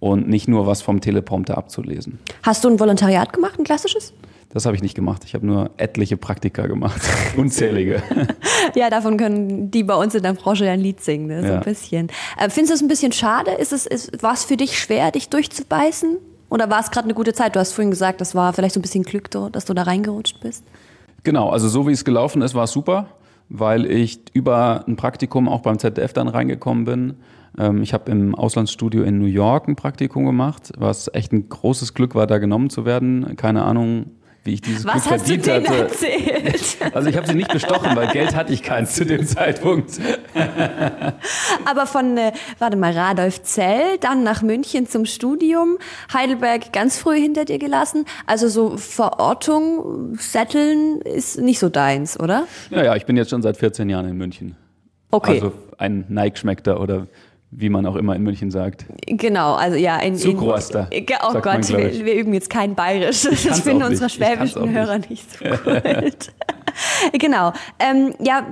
Und 0.00 0.28
nicht 0.28 0.48
nur 0.48 0.66
was 0.66 0.80
vom 0.80 1.02
Teleprompter 1.02 1.58
abzulesen. 1.58 2.20
Hast 2.42 2.64
du 2.64 2.70
ein 2.70 2.80
Volontariat 2.80 3.34
gemacht, 3.34 3.58
ein 3.58 3.64
klassisches? 3.64 4.14
Das 4.52 4.66
habe 4.66 4.76
ich 4.76 4.82
nicht 4.82 4.94
gemacht. 4.94 5.22
Ich 5.24 5.34
habe 5.34 5.46
nur 5.46 5.70
etliche 5.78 6.18
Praktika 6.18 6.66
gemacht. 6.66 7.00
Unzählige. 7.36 8.02
ja, 8.74 8.90
davon 8.90 9.16
können 9.16 9.70
die 9.70 9.82
bei 9.82 9.94
uns 9.94 10.14
in 10.14 10.22
der 10.22 10.34
Branche 10.34 10.66
ja 10.66 10.72
ein 10.72 10.80
Lied 10.80 11.02
singen, 11.02 11.26
ne? 11.26 11.40
so 11.40 11.48
ja. 11.48 11.54
ein 11.54 11.64
bisschen. 11.64 12.08
Äh, 12.38 12.50
findest 12.50 12.70
du 12.70 12.74
es 12.74 12.82
ein 12.82 12.88
bisschen 12.88 13.12
schade? 13.12 13.52
Ist 13.52 13.72
es, 13.72 13.86
ist, 13.86 14.22
war 14.22 14.34
es 14.34 14.44
für 14.44 14.58
dich 14.58 14.78
schwer, 14.78 15.10
dich 15.10 15.30
durchzubeißen? 15.30 16.18
Oder 16.50 16.68
war 16.68 16.80
es 16.80 16.90
gerade 16.90 17.06
eine 17.06 17.14
gute 17.14 17.32
Zeit? 17.32 17.56
Du 17.56 17.60
hast 17.60 17.72
vorhin 17.72 17.90
gesagt, 17.90 18.20
das 18.20 18.34
war 18.34 18.52
vielleicht 18.52 18.74
so 18.74 18.80
ein 18.80 18.82
bisschen 18.82 19.04
Glück, 19.04 19.30
dass 19.30 19.64
du 19.64 19.72
da 19.72 19.84
reingerutscht 19.84 20.40
bist. 20.40 20.64
Genau, 21.24 21.48
also 21.48 21.68
so 21.68 21.88
wie 21.88 21.92
es 21.92 22.04
gelaufen 22.04 22.42
ist, 22.42 22.54
war 22.54 22.64
es 22.64 22.72
super, 22.72 23.06
weil 23.48 23.86
ich 23.86 24.20
über 24.34 24.84
ein 24.86 24.96
Praktikum 24.96 25.48
auch 25.48 25.60
beim 25.60 25.78
ZDF 25.78 26.12
dann 26.12 26.28
reingekommen 26.28 26.84
bin. 26.84 27.14
Ähm, 27.58 27.82
ich 27.82 27.94
habe 27.94 28.10
im 28.10 28.34
Auslandsstudio 28.34 29.02
in 29.02 29.18
New 29.18 29.24
York 29.24 29.66
ein 29.66 29.76
Praktikum 29.76 30.26
gemacht, 30.26 30.72
was 30.76 31.08
echt 31.14 31.32
ein 31.32 31.48
großes 31.48 31.94
Glück 31.94 32.14
war, 32.14 32.26
da 32.26 32.36
genommen 32.36 32.68
zu 32.68 32.84
werden. 32.84 33.34
Keine 33.36 33.62
Ahnung, 33.62 34.10
wie 34.44 34.54
ich 34.54 34.60
dieses 34.60 34.84
Was 34.84 35.04
Glück 35.04 35.20
verdient 35.20 35.48
hatte. 35.48 35.74
Erzählt? 35.74 36.76
Also 36.94 37.08
ich 37.08 37.16
habe 37.16 37.26
sie 37.26 37.34
nicht 37.34 37.52
bestochen, 37.52 37.96
weil 37.96 38.08
Geld 38.08 38.34
hatte 38.34 38.52
ich 38.52 38.62
keins 38.62 38.94
zu 38.94 39.06
dem 39.06 39.26
Zeitpunkt. 39.26 39.98
Aber 41.64 41.86
von, 41.86 42.16
äh, 42.18 42.32
warte 42.58 42.76
mal, 42.76 42.92
Radolf 42.92 43.42
Zell, 43.42 43.98
dann 44.00 44.22
nach 44.24 44.42
München 44.42 44.86
zum 44.86 45.06
Studium, 45.06 45.78
Heidelberg 46.12 46.72
ganz 46.72 46.98
früh 46.98 47.18
hinter 47.18 47.44
dir 47.44 47.58
gelassen. 47.58 48.04
Also 48.26 48.48
so 48.48 48.76
Verortung, 48.76 50.16
Setteln 50.18 51.00
ist 51.02 51.40
nicht 51.40 51.58
so 51.58 51.68
deins, 51.68 52.18
oder? 52.18 52.46
Ja, 52.70 52.84
ja, 52.84 52.96
ich 52.96 53.06
bin 53.06 53.16
jetzt 53.16 53.30
schon 53.30 53.42
seit 53.42 53.56
14 53.56 53.88
Jahren 53.88 54.08
in 54.08 54.16
München. 54.16 54.56
Okay. 55.10 55.34
Also 55.34 55.52
ein 55.78 56.04
Nike-Schmeckter 56.08 56.80
oder 56.80 57.06
wie 57.54 57.68
man 57.68 57.84
auch 57.86 57.96
immer 57.96 58.16
in 58.16 58.22
München 58.22 58.50
sagt. 58.50 58.86
Genau, 59.06 59.54
also 59.54 59.76
ja. 59.76 59.98
In, 59.98 60.16
Zugroaster. 60.16 60.88
In, 60.90 61.04
oh 61.22 61.34
Gott, 61.34 61.44
man, 61.44 61.68
wir, 61.68 62.04
wir, 62.04 62.14
üben 62.14 62.32
jetzt 62.32 62.48
kein 62.48 62.74
Bayerisch. 62.74 63.26
Ich 63.26 63.44
das 63.44 63.60
finden 63.60 63.82
unsere 63.84 64.08
schwäbischen 64.08 64.70
Hörer 64.70 64.98
nicht 64.98 65.30
so 65.38 65.44
gut. 65.44 66.32
genau. 67.12 67.52
Ähm, 67.78 68.14
ja, 68.20 68.46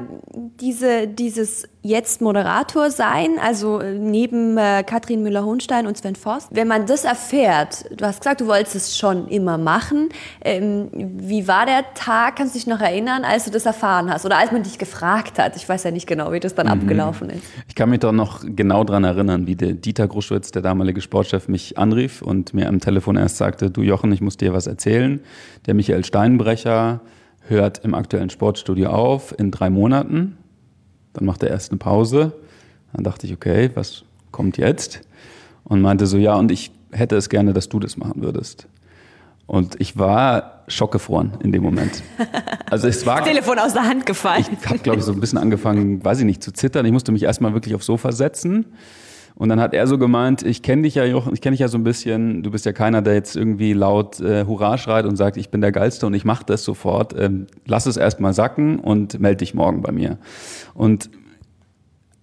diese, 0.61 1.09
dieses 1.09 1.69
jetzt 1.83 2.21
Moderator 2.21 2.91
sein, 2.91 3.39
also 3.43 3.81
äh, 3.81 3.95
neben 3.99 4.59
äh, 4.59 4.85
Katrin 4.87 5.23
Müller-Hohenstein 5.23 5.87
und 5.87 5.97
Sven 5.97 6.15
Forst. 6.15 6.49
Wenn 6.51 6.69
man 6.69 6.87
das 6.87 7.05
erfährt, 7.05 7.85
du 7.99 8.05
hast 8.05 8.21
gesagt, 8.21 8.43
du 8.43 8.47
wolltest 8.47 8.77
es 8.77 8.99
schon 8.99 9.29
immer 9.29 9.57
machen. 9.57 10.11
Ähm, 10.43 10.89
wie 10.93 11.49
war 11.49 11.65
der 11.65 11.95
Tag, 11.95 12.37
kannst 12.37 12.55
du 12.55 12.59
dich 12.59 12.67
noch 12.67 12.81
erinnern, 12.81 13.25
als 13.25 13.45
du 13.45 13.51
das 13.51 13.65
erfahren 13.65 14.13
hast 14.13 14.27
oder 14.27 14.37
als 14.37 14.53
man 14.53 14.63
dich 14.63 14.79
gefragt 14.79 15.39
hat? 15.39 15.57
Ich 15.57 15.69
weiß 15.69 15.85
ja 15.85 15.91
nicht 15.91 16.07
genau, 16.07 16.33
wie 16.33 16.41
das 16.41 16.55
dann 16.55 16.67
mhm. 16.67 16.73
abgelaufen 16.73 17.31
ist. 17.31 17.43
Ich 17.69 17.75
kann 17.75 17.89
mich 17.89 18.01
doch 18.01 18.13
noch 18.13 18.43
genau 18.45 18.85
daran 18.85 19.05
erinnern, 19.05 19.47
wie 19.47 19.57
der 19.57 19.73
Dieter 19.73 20.07
Gruschwitz, 20.07 20.51
der 20.51 20.63
damalige 20.63 21.01
Sportchef, 21.01 21.49
mich 21.49 21.79
anrief 21.79 22.21
und 22.21 22.53
mir 22.53 22.69
am 22.69 22.81
Telefon 22.81 23.17
erst 23.17 23.39
sagte, 23.39 23.71
du 23.71 23.83
Jochen, 23.83 24.13
ich 24.13 24.21
muss 24.21 24.37
dir 24.37 24.53
was 24.53 24.67
erzählen. 24.67 25.21
Der 25.67 25.75
Michael 25.75 26.05
Steinbrecher 26.05 27.01
hört 27.49 27.79
im 27.85 27.95
aktuellen 27.95 28.31
Sportstudio 28.31 28.91
auf 28.91 29.35
in 29.39 29.51
drei 29.51 29.71
Monaten 29.71 30.37
dann 31.13 31.25
macht 31.25 31.43
er 31.43 31.51
erst 31.51 31.71
eine 31.71 31.79
Pause. 31.79 32.33
Dann 32.93 33.05
dachte 33.05 33.27
ich, 33.27 33.33
okay, 33.33 33.71
was 33.75 34.05
kommt 34.31 34.59
jetzt? 34.59 35.01
Und 35.65 35.81
meinte 35.81 36.07
so, 36.07 36.17
ja, 36.17 36.35
und 36.35 36.51
ich 36.51 36.71
hätte 36.93 37.17
es 37.17 37.29
gerne, 37.29 37.53
dass 37.53 37.69
du 37.69 37.79
das 37.79 37.97
machen 37.97 38.23
würdest. 38.23 38.67
Und 39.47 39.81
ich 39.81 39.99
war 39.99 40.65
schockgefroren 40.69 41.33
in 41.43 41.53
dem 41.53 41.63
Moment. 41.63 42.03
Also 42.71 42.87
es 42.87 43.05
war. 43.05 43.25
Telefon 43.25 43.59
aus 43.59 43.73
der 43.73 43.83
Hand 43.83 44.07
gefallen. 44.07 44.47
Ich 44.61 44.65
habe, 44.69 44.79
glaube 44.79 45.01
ich, 45.01 45.05
so 45.05 45.11
ein 45.11 45.19
bisschen 45.19 45.39
angefangen, 45.39 46.05
weiß 46.05 46.21
ich 46.21 46.25
nicht, 46.25 46.41
zu 46.41 46.53
zittern. 46.53 46.87
Ich 46.87 46.93
musste 46.93 47.11
mich 47.11 47.25
erstmal 47.25 47.53
wirklich 47.53 47.75
aufs 47.75 47.87
Sofa 47.87 48.13
setzen 48.13 48.65
und 49.41 49.49
dann 49.49 49.59
hat 49.59 49.73
er 49.73 49.87
so 49.87 49.97
gemeint, 49.97 50.43
ich 50.43 50.61
kenne 50.61 50.83
dich 50.83 50.97
ja, 50.97 51.05
Jochen, 51.07 51.33
ich 51.33 51.41
kenne 51.41 51.55
dich 51.55 51.61
ja 51.61 51.69
so 51.69 51.79
ein 51.79 51.83
bisschen, 51.83 52.43
du 52.43 52.51
bist 52.51 52.67
ja 52.67 52.73
keiner, 52.73 53.01
der 53.01 53.15
jetzt 53.15 53.37
irgendwie 53.37 53.73
laut 53.73 54.21
äh, 54.21 54.45
Hurra 54.45 54.77
schreit 54.77 55.07
und 55.07 55.17
sagt, 55.17 55.39
ich 55.39 55.49
bin 55.49 55.63
der 55.63 55.73
Geilste 55.73 56.07
und 56.07 56.13
ich 56.13 56.27
mache 56.27 56.45
das 56.45 56.63
sofort. 56.63 57.19
Ähm, 57.19 57.47
lass 57.65 57.87
es 57.87 57.97
erstmal 57.97 58.35
sacken 58.35 58.79
und 58.79 59.19
melde 59.19 59.39
dich 59.39 59.55
morgen 59.55 59.81
bei 59.81 59.93
mir. 59.93 60.19
Und 60.75 61.09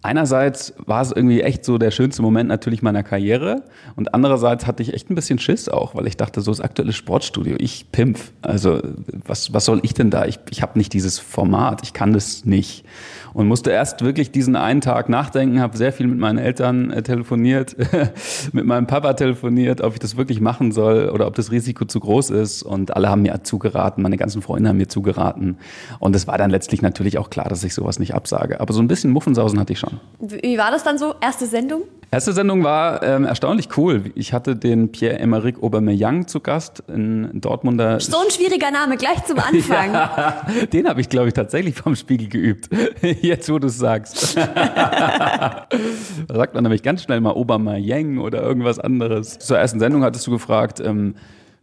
einerseits 0.08 0.74
war 0.86 1.02
es 1.02 1.12
irgendwie 1.12 1.42
echt 1.42 1.66
so 1.66 1.78
der 1.78 1.92
schönste 1.92 2.22
Moment 2.22 2.48
natürlich 2.48 2.82
meiner 2.82 3.04
Karriere 3.04 3.64
und 3.98 4.14
andererseits 4.14 4.66
hatte 4.66 4.82
ich 4.82 4.94
echt 4.94 5.10
ein 5.10 5.16
bisschen 5.16 5.38
Schiss 5.38 5.68
auch, 5.68 5.96
weil 5.96 6.08
ich 6.08 6.16
dachte, 6.16 6.40
so 6.40 6.50
das 6.52 6.62
aktuelle 6.62 6.94
Sportstudio, 6.94 7.58
ich 7.60 7.92
Pimpf, 7.92 8.32
also 8.42 8.82
was, 9.26 9.54
was 9.54 9.66
soll 9.66 9.82
ich 9.84 9.94
denn 9.94 10.10
da? 10.10 10.26
Ich, 10.26 10.40
ich 10.50 10.62
habe 10.62 10.78
nicht 10.80 10.94
dieses 10.94 11.20
Format, 11.20 11.82
ich 11.84 11.92
kann 11.92 12.14
das 12.14 12.46
nicht. 12.46 12.86
Und 13.34 13.48
musste 13.48 13.70
erst 13.70 14.02
wirklich 14.02 14.32
diesen 14.32 14.56
einen 14.56 14.82
Tag 14.82 15.10
nachdenken, 15.10 15.62
habe 15.62 15.78
sehr 15.78 15.94
viel 15.94 16.08
mit 16.08 16.18
meinen 16.18 16.40
Eltern 16.40 16.90
äh, 16.90 17.04
telefoniert, 17.04 17.76
mit 18.54 18.66
meinem 18.66 18.88
Papa 18.88 19.14
telefoniert, 19.14 19.82
ob 19.82 19.94
ich 19.94 20.00
das 20.00 20.18
wirklich 20.18 20.42
machen 20.42 20.72
soll 20.72 21.10
oder 21.10 21.28
ob 21.28 21.36
das 21.36 21.52
Risiko 21.52 21.86
zu 21.86 22.00
groß 22.00 22.32
ist. 22.32 22.64
Und 22.64 22.96
alle 22.96 23.10
haben 23.10 23.22
mir 23.22 23.44
zugeraten, 23.44 24.02
meine 24.02 24.18
ganzen 24.18 24.42
Freunde 24.42 24.70
haben 24.70 24.78
mir 24.78 24.88
zugeraten. 24.88 25.58
Und 26.00 26.16
es 26.16 26.26
war 26.26 26.38
dann 26.38 26.50
letztlich 26.50 26.82
natürlich 26.82 27.18
auch 27.20 27.30
klar, 27.30 27.50
dass 27.50 27.64
ich 27.64 27.76
sowas 27.76 28.00
nicht 28.00 28.16
absage, 28.16 28.60
aber 28.60 28.74
so 28.74 28.82
ein 28.82 28.88
bisschen 28.88 29.12
Muffensausen 29.12 29.60
hatte 29.60 29.74
ich 29.74 29.80
schon. 29.80 29.97
Wie 30.20 30.58
war 30.58 30.72
das 30.72 30.84
dann 30.84 30.98
so, 30.98 31.16
erste 31.22 31.46
Sendung? 31.46 31.84
Erste 32.10 32.32
Sendung 32.32 32.64
war 32.64 33.04
ähm, 33.04 33.26
erstaunlich 33.26 33.76
cool. 33.76 34.14
Ich 34.16 34.32
hatte 34.32 34.56
den 34.56 34.94
Pierre-Emerick 34.94 35.62
Aubameyang 35.62 36.26
zu 36.28 36.40
Gast 36.40 36.82
in 36.88 37.42
Dortmunder. 37.42 38.00
So 38.00 38.18
ein 38.20 38.32
schwieriger 38.32 38.72
Name 38.72 38.96
gleich 38.96 39.26
zum 39.26 39.40
Anfang. 39.40 39.94
ja, 39.94 40.46
den 40.72 40.88
habe 40.88 41.02
ich, 41.02 41.10
glaube 41.10 41.28
ich, 41.28 41.34
tatsächlich 41.34 41.76
vom 41.76 41.98
Spiegel 41.98 42.30
geübt. 42.30 42.70
Jetzt, 43.22 43.52
wo 43.52 43.60
du 43.60 43.68
es 43.68 43.78
sagst. 43.78 44.38
da 44.38 45.68
sagt 46.30 46.54
man 46.54 46.64
nämlich 46.64 46.82
ganz 46.82 47.04
schnell 47.04 47.20
mal 47.20 47.32
Aubameyang 47.32 48.20
oder 48.20 48.42
irgendwas 48.42 48.80
anderes. 48.80 49.40
Zur 49.40 49.58
ersten 49.58 49.80
Sendung 49.80 50.04
hattest 50.04 50.26
du 50.28 50.32
gefragt, 50.32 50.80
ähm, 50.80 51.16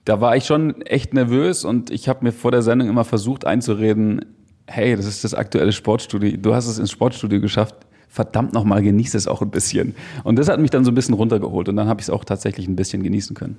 da 0.05 0.21
war 0.21 0.37
ich 0.37 0.45
schon 0.45 0.83
echt 0.83 1.15
nervös 1.15 1.65
und 1.65 1.91
ich 1.91 2.07
habe 2.07 2.23
mir 2.23 2.33
vor 2.33 2.51
der 2.51 2.61
Sendung 2.61 2.91
immer 2.91 3.05
versucht 3.05 3.47
einzureden, 3.47 4.27
hey, 4.67 4.95
das 4.95 5.07
ist 5.07 5.25
das 5.25 5.33
aktuelle 5.33 5.73
Sportstudio, 5.73 6.37
du 6.37 6.55
hast 6.55 6.67
es 6.67 6.79
ins 6.79 6.91
Sportstudio 6.91 7.41
geschafft, 7.41 7.75
verdammt 8.15 8.53
nochmal, 8.53 8.81
genieße 8.81 9.17
es 9.17 9.27
auch 9.27 9.43
ein 9.43 9.51
bisschen. 9.51 9.97
Und 10.23 10.39
das 10.39 10.49
hat 10.49 10.61
mich 10.61 10.71
dann 10.71 10.85
so 10.85 10.93
ein 10.93 10.95
bisschen 10.95 11.15
runtergeholt 11.15 11.69
und 11.69 11.75
dann 11.75 11.89
habe 11.89 12.01
ich 12.01 12.07
es 12.07 12.11
auch 12.11 12.23
tatsächlich 12.23 12.69
ein 12.69 12.77
bisschen 12.77 13.03
genießen 13.03 13.35
können. 13.35 13.57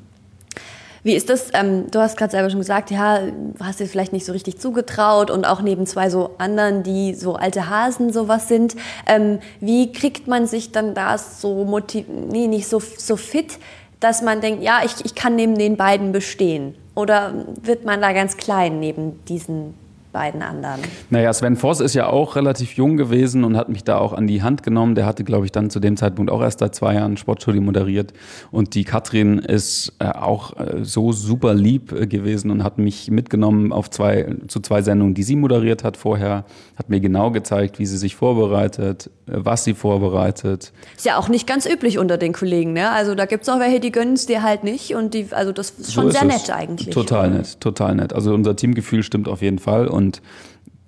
Wie 1.04 1.14
ist 1.14 1.30
das? 1.30 1.50
Ähm, 1.54 1.92
du 1.92 2.00
hast 2.00 2.18
gerade 2.18 2.32
selber 2.32 2.50
schon 2.50 2.62
gesagt, 2.62 2.90
ja, 2.90 3.20
hast 3.60 3.82
dir 3.82 3.86
vielleicht 3.86 4.14
nicht 4.14 4.26
so 4.26 4.32
richtig 4.32 4.58
zugetraut 4.58 5.30
und 5.30 5.46
auch 5.46 5.62
neben 5.62 5.86
zwei 5.86 6.10
so 6.10 6.32
anderen, 6.38 6.84
die 6.84 7.14
so 7.16 7.36
alte 7.36 7.70
Hasen 7.70 8.14
sowas 8.14 8.48
sind. 8.48 8.78
Ähm, 9.06 9.40
wie 9.60 9.92
kriegt 9.92 10.28
man 10.28 10.48
sich 10.48 10.72
dann 10.72 10.96
da 10.96 11.18
so 11.18 11.66
motiv 11.66 12.06
nee, 12.08 12.48
nicht 12.48 12.70
so, 12.70 12.80
so 12.80 13.18
fit, 13.18 13.60
dass 14.00 14.22
man 14.22 14.40
denkt, 14.40 14.64
ja, 14.64 14.80
ich, 14.86 15.04
ich 15.04 15.16
kann 15.16 15.36
neben 15.36 15.58
den 15.58 15.76
beiden 15.76 16.14
bestehen? 16.14 16.76
Oder 16.96 17.46
wird 17.62 17.84
man 17.84 18.00
da 18.00 18.14
ganz 18.14 18.38
klein 18.38 18.80
neben 18.80 19.20
diesen 19.26 19.74
beiden 20.16 20.42
anderen. 20.42 20.80
Naja, 21.10 21.34
Sven 21.34 21.58
Voss 21.58 21.82
ist 21.82 21.94
ja 21.94 22.08
auch 22.08 22.38
relativ 22.38 22.78
jung 22.78 22.96
gewesen 22.96 23.44
und 23.44 23.58
hat 23.58 23.68
mich 23.68 23.84
da 23.84 23.98
auch 23.98 24.14
an 24.14 24.28
die 24.28 24.42
Hand 24.42 24.64
genommen. 24.64 24.96
Der 24.96 25.06
hatte, 25.06 25.26
glaube 25.26 25.46
ich, 25.46 25.52
dann 25.52 25.70
zu 25.70 25.82
dem 25.82 25.98
Zeitpunkt 25.98 26.32
auch 26.32 26.42
erst 26.42 26.60
seit 26.60 26.74
zwei 26.74 26.94
Jahren 26.94 27.18
Sportstudio 27.18 27.62
moderiert. 27.62 28.14
Und 28.50 28.76
die 28.76 28.86
Katrin 28.86 29.40
ist 29.40 29.92
äh, 30.00 30.06
auch 30.06 30.58
äh, 30.58 30.86
so 30.86 31.12
super 31.12 31.54
lieb 31.54 31.92
äh, 31.92 32.08
gewesen 32.08 32.50
und 32.50 32.64
hat 32.64 32.78
mich 32.78 33.12
mitgenommen 33.12 33.74
auf 33.74 33.90
zwei, 33.90 34.38
zu 34.48 34.62
zwei 34.62 34.82
Sendungen, 34.82 35.16
die 35.16 35.24
sie 35.24 35.36
moderiert 35.36 35.84
hat 35.84 35.98
vorher. 35.98 36.46
Hat 36.78 36.90
mir 36.90 37.02
genau 37.02 37.32
gezeigt, 37.32 37.78
wie 37.78 37.86
sie 37.86 37.98
sich 37.98 38.16
vorbereitet, 38.16 39.10
was 39.26 39.66
sie 39.66 39.74
vorbereitet. 39.74 40.72
Ist 40.96 41.06
ja 41.06 41.18
auch 41.18 41.28
nicht 41.28 41.46
ganz 41.46 41.66
üblich 41.66 42.00
unter 42.00 42.18
den 42.18 42.32
Kollegen, 42.32 42.72
ne? 42.72 42.90
Also 42.92 43.16
da 43.16 43.26
gibt 43.26 43.44
es 43.44 43.50
auch 43.50 43.60
welche, 43.60 43.82
die 43.82 43.92
gönnen 43.92 44.14
es 44.14 44.28
dir 44.28 44.44
halt 44.44 44.64
nicht. 44.64 44.96
Und 44.96 45.14
die, 45.14 45.28
also 45.32 45.52
das 45.52 45.72
ist 45.72 45.94
schon 45.94 46.04
so 46.04 46.10
ist 46.10 46.20
sehr 46.20 46.30
es. 46.30 46.48
nett 46.48 46.56
eigentlich. 46.56 46.94
Total 46.94 47.30
nett, 47.30 47.60
total 47.60 47.96
nett. 47.96 48.14
Also 48.14 48.34
unser 48.34 48.56
Teamgefühl 48.56 49.04
stimmt 49.04 49.28
auf 49.28 49.42
jeden 49.42 49.60
Fall. 49.60 49.88
Und 49.88 50.05
und 50.06 50.22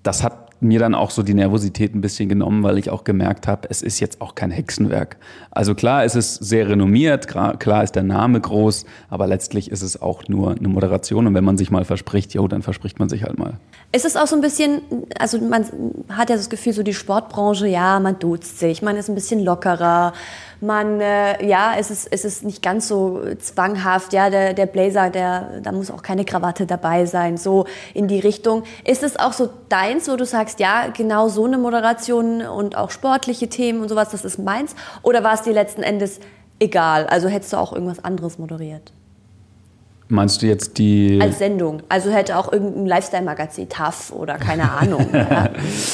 das 0.04 0.24
hat 0.24 0.48
mir 0.60 0.80
dann 0.80 0.96
auch 0.96 1.12
so 1.12 1.22
die 1.22 1.36
Nervosität 1.36 1.94
ein 1.94 2.02
bisschen 2.02 2.30
genommen, 2.30 2.64
weil 2.64 2.80
ich 2.80 2.90
auch 2.90 3.04
gemerkt 3.04 3.48
habe, 3.48 3.68
es 3.70 3.84
ist 3.84 4.00
jetzt 4.00 4.22
auch 4.22 4.34
kein 4.34 4.50
Hexenwerk. 4.50 5.18
Also 5.52 5.76
klar 5.76 6.04
ist 6.04 6.16
es 6.16 6.34
sehr 6.36 6.68
renommiert, 6.68 7.28
klar 7.28 7.84
ist 7.84 7.96
der 7.96 8.04
Name 8.04 8.42
groß, 8.42 8.86
aber 9.10 9.28
letztlich 9.28 9.70
ist 9.70 9.84
es 9.84 10.02
auch 10.02 10.28
nur 10.28 10.56
eine 10.56 10.68
Moderation 10.68 11.28
und 11.28 11.36
wenn 11.36 11.44
man 11.44 11.58
sich 11.58 11.70
mal 11.70 11.86
verspricht, 11.86 12.34
jo, 12.34 12.48
dann 12.48 12.64
verspricht 12.64 12.98
man 12.98 13.08
sich 13.08 13.24
halt 13.24 13.38
mal. 13.38 13.54
Ist 13.92 14.06
es 14.06 14.16
auch 14.16 14.26
so 14.26 14.36
ein 14.36 14.42
bisschen, 14.42 14.82
also 15.20 15.40
man 15.40 15.66
hat 16.10 16.32
ja 16.32 16.36
das 16.36 16.50
Gefühl, 16.50 16.74
so 16.74 16.82
die 16.82 16.96
Sportbranche, 16.96 17.68
ja, 17.68 18.00
man 18.00 18.18
duzt 18.18 18.58
sich, 18.58 18.82
man 18.82 18.96
ist 18.96 19.10
ein 19.10 19.16
bisschen 19.16 19.44
lockerer, 19.44 20.14
man, 20.62 21.00
äh, 21.02 21.46
ja, 21.46 21.74
es 21.78 21.92
ist, 21.92 22.08
es 22.12 22.26
ist 22.26 22.44
nicht 22.44 22.62
ganz 22.62 22.88
so 22.88 23.22
zwanghaft, 23.40 24.14
ja, 24.14 24.30
der, 24.30 24.54
der 24.54 24.66
Blazer, 24.66 25.10
der, 25.10 25.62
da 25.62 25.72
muss 25.72 25.92
auch 25.92 26.02
keine 26.02 26.26
Krawatte 26.26 26.66
dabei 26.66 27.06
sein, 27.06 27.38
so 27.38 27.66
in 27.94 28.08
die 28.08 28.20
Richtung. 28.20 28.64
Ist 28.84 29.04
es 29.04 29.18
auch 29.18 29.34
so 29.34 29.50
deins, 29.70 30.10
wo 30.10 30.16
du 30.16 30.26
sagst, 30.26 30.60
ja, 30.60 30.88
genau 30.88 31.28
so 31.28 31.46
eine 31.46 31.58
Moderation 31.58 32.42
und 32.42 32.78
auch 32.78 32.92
sportliche 32.92 33.48
Themen 33.48 33.82
und 33.82 33.90
sowas, 33.90 34.10
das 34.10 34.26
ist 34.26 34.40
meins? 34.40 34.76
Oder 35.04 35.24
war 35.24 35.34
es 35.34 35.42
dir 35.44 35.54
letzten 35.54 35.84
Endes 35.84 36.20
egal? 36.60 37.08
Also 37.08 37.28
hättest 37.28 37.54
du 37.54 37.58
auch 37.58 37.74
irgendwas 37.74 38.04
anderes 38.04 38.40
moderiert? 38.40 38.92
Meinst 40.10 40.42
du 40.42 40.48
jetzt 40.48 40.78
die. 40.78 41.20
Als 41.22 41.40
Sendung. 41.40 41.82
Also 41.90 42.12
hätte 42.12 42.38
auch 42.38 42.52
irgendein 42.52 42.86
Lifestyle-Magazin, 42.86 43.68
TAF 43.68 44.12
oder 44.12 44.36
keine 44.36 44.72
Ahnung. 44.72 45.06
ja, 45.14 45.50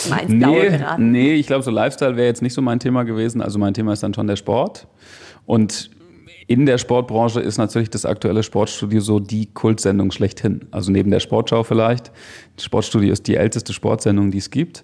meins, 0.09 0.29
nee, 0.29 0.79
nee, 0.97 1.33
ich 1.33 1.47
glaube, 1.47 1.63
so 1.63 1.71
Lifestyle 1.71 2.15
wäre 2.15 2.27
jetzt 2.27 2.41
nicht 2.41 2.53
so 2.53 2.61
mein 2.61 2.79
Thema 2.79 3.03
gewesen. 3.03 3.41
Also 3.41 3.57
mein 3.57 3.73
Thema 3.73 3.93
ist 3.93 4.03
dann 4.03 4.13
schon 4.13 4.27
der 4.27 4.35
Sport. 4.35 4.87
Und 5.45 5.89
in 6.47 6.65
der 6.65 6.77
Sportbranche 6.77 7.39
ist 7.39 7.57
natürlich 7.57 7.89
das 7.89 8.05
aktuelle 8.05 8.43
Sportstudio 8.43 9.01
so 9.01 9.19
die 9.19 9.47
Kultsendung 9.47 10.11
schlechthin. 10.11 10.65
Also 10.71 10.91
neben 10.91 11.09
der 11.09 11.19
Sportschau 11.19 11.63
vielleicht. 11.63 12.11
Das 12.55 12.65
Sportstudio 12.65 13.11
ist 13.11 13.27
die 13.27 13.35
älteste 13.35 13.73
Sportsendung, 13.73 14.29
die 14.29 14.37
es 14.37 14.51
gibt 14.51 14.83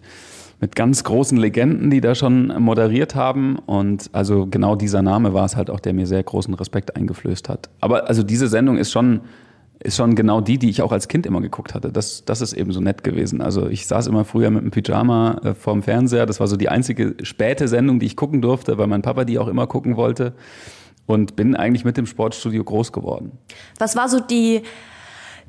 mit 0.62 0.76
ganz 0.76 1.04
großen 1.04 1.38
Legenden, 1.38 1.90
die 1.90 2.02
da 2.02 2.16
schon 2.16 2.48
moderiert 2.62 3.16
haben. 3.16 3.58
Und 3.60 4.10
also 4.12 4.46
genau 4.46 4.76
dieser 4.76 5.02
Name 5.02 5.34
war 5.34 5.46
es 5.46 5.56
halt 5.56 5.70
auch, 5.70 5.80
der 5.80 5.94
mir 5.94 6.06
sehr 6.06 6.22
großen 6.22 6.54
Respekt 6.54 6.96
eingeflößt 6.96 7.48
hat. 7.50 7.70
Aber 7.80 8.08
also 8.08 8.24
diese 8.24 8.48
Sendung 8.48 8.78
ist 8.78 8.92
schon, 8.92 9.22
ist 9.80 9.96
schon 9.96 10.16
genau 10.16 10.42
die, 10.42 10.58
die 10.58 10.70
ich 10.70 10.82
auch 10.82 10.92
als 10.92 11.08
Kind 11.08 11.26
immer 11.26 11.40
geguckt 11.40 11.74
hatte. 11.74 11.92
Das, 11.92 12.26
das 12.26 12.42
ist 12.42 12.54
eben 12.54 12.74
so 12.74 12.82
nett 12.82 13.04
gewesen. 13.06 13.42
Also 13.42 13.68
ich 13.68 13.88
saß 13.88 14.08
immer 14.08 14.26
früher 14.26 14.50
mit 14.50 14.62
einem 14.62 14.72
Pyjama 14.72 15.40
äh, 15.44 15.54
vorm 15.54 15.82
Fernseher. 15.82 16.26
Das 16.26 16.42
war 16.42 16.48
so 16.48 16.58
die 16.58 16.68
einzige 16.68 17.16
späte 17.24 17.70
Sendung, 17.70 18.00
die 18.00 18.08
ich 18.08 18.18
gucken 18.18 18.42
durfte, 18.42 18.78
weil 18.78 18.88
mein 18.88 19.02
Papa 19.02 19.24
die 19.24 19.40
auch 19.40 19.48
immer 19.48 19.68
gucken 19.68 19.96
wollte. 19.96 20.34
Und 21.06 21.36
bin 21.36 21.56
eigentlich 21.56 21.86
mit 21.86 21.98
dem 21.98 22.06
Sportstudio 22.06 22.64
groß 22.64 22.92
geworden. 22.92 23.32
Was 23.80 23.96
war 23.96 24.10
so 24.10 24.20
die 24.20 24.62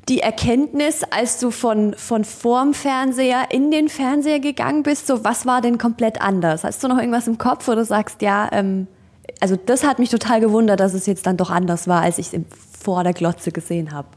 die 0.09 0.19
Erkenntnis, 0.19 1.03
als 1.03 1.39
du 1.39 1.51
von, 1.51 1.93
von 1.93 2.23
vorm 2.23 2.73
Fernseher 2.73 3.45
in 3.51 3.71
den 3.71 3.87
Fernseher 3.87 4.39
gegangen 4.39 4.83
bist? 4.83 5.07
So, 5.07 5.23
was 5.23 5.45
war 5.45 5.61
denn 5.61 5.77
komplett 5.77 6.21
anders? 6.21 6.63
Hast 6.63 6.83
du 6.83 6.87
noch 6.87 6.97
irgendwas 6.97 7.27
im 7.27 7.37
Kopf, 7.37 7.67
wo 7.67 7.75
du 7.75 7.85
sagst, 7.85 8.21
ja, 8.21 8.49
ähm, 8.51 8.87
also 9.39 9.55
das 9.55 9.83
hat 9.83 9.99
mich 9.99 10.09
total 10.09 10.41
gewundert, 10.41 10.79
dass 10.79 10.93
es 10.93 11.05
jetzt 11.05 11.25
dann 11.27 11.37
doch 11.37 11.49
anders 11.49 11.87
war, 11.87 12.01
als 12.01 12.17
ich 12.17 12.33
es 12.33 12.39
vor 12.79 13.03
der 13.03 13.13
Glotze 13.13 13.51
gesehen 13.51 13.91
habe. 13.91 14.07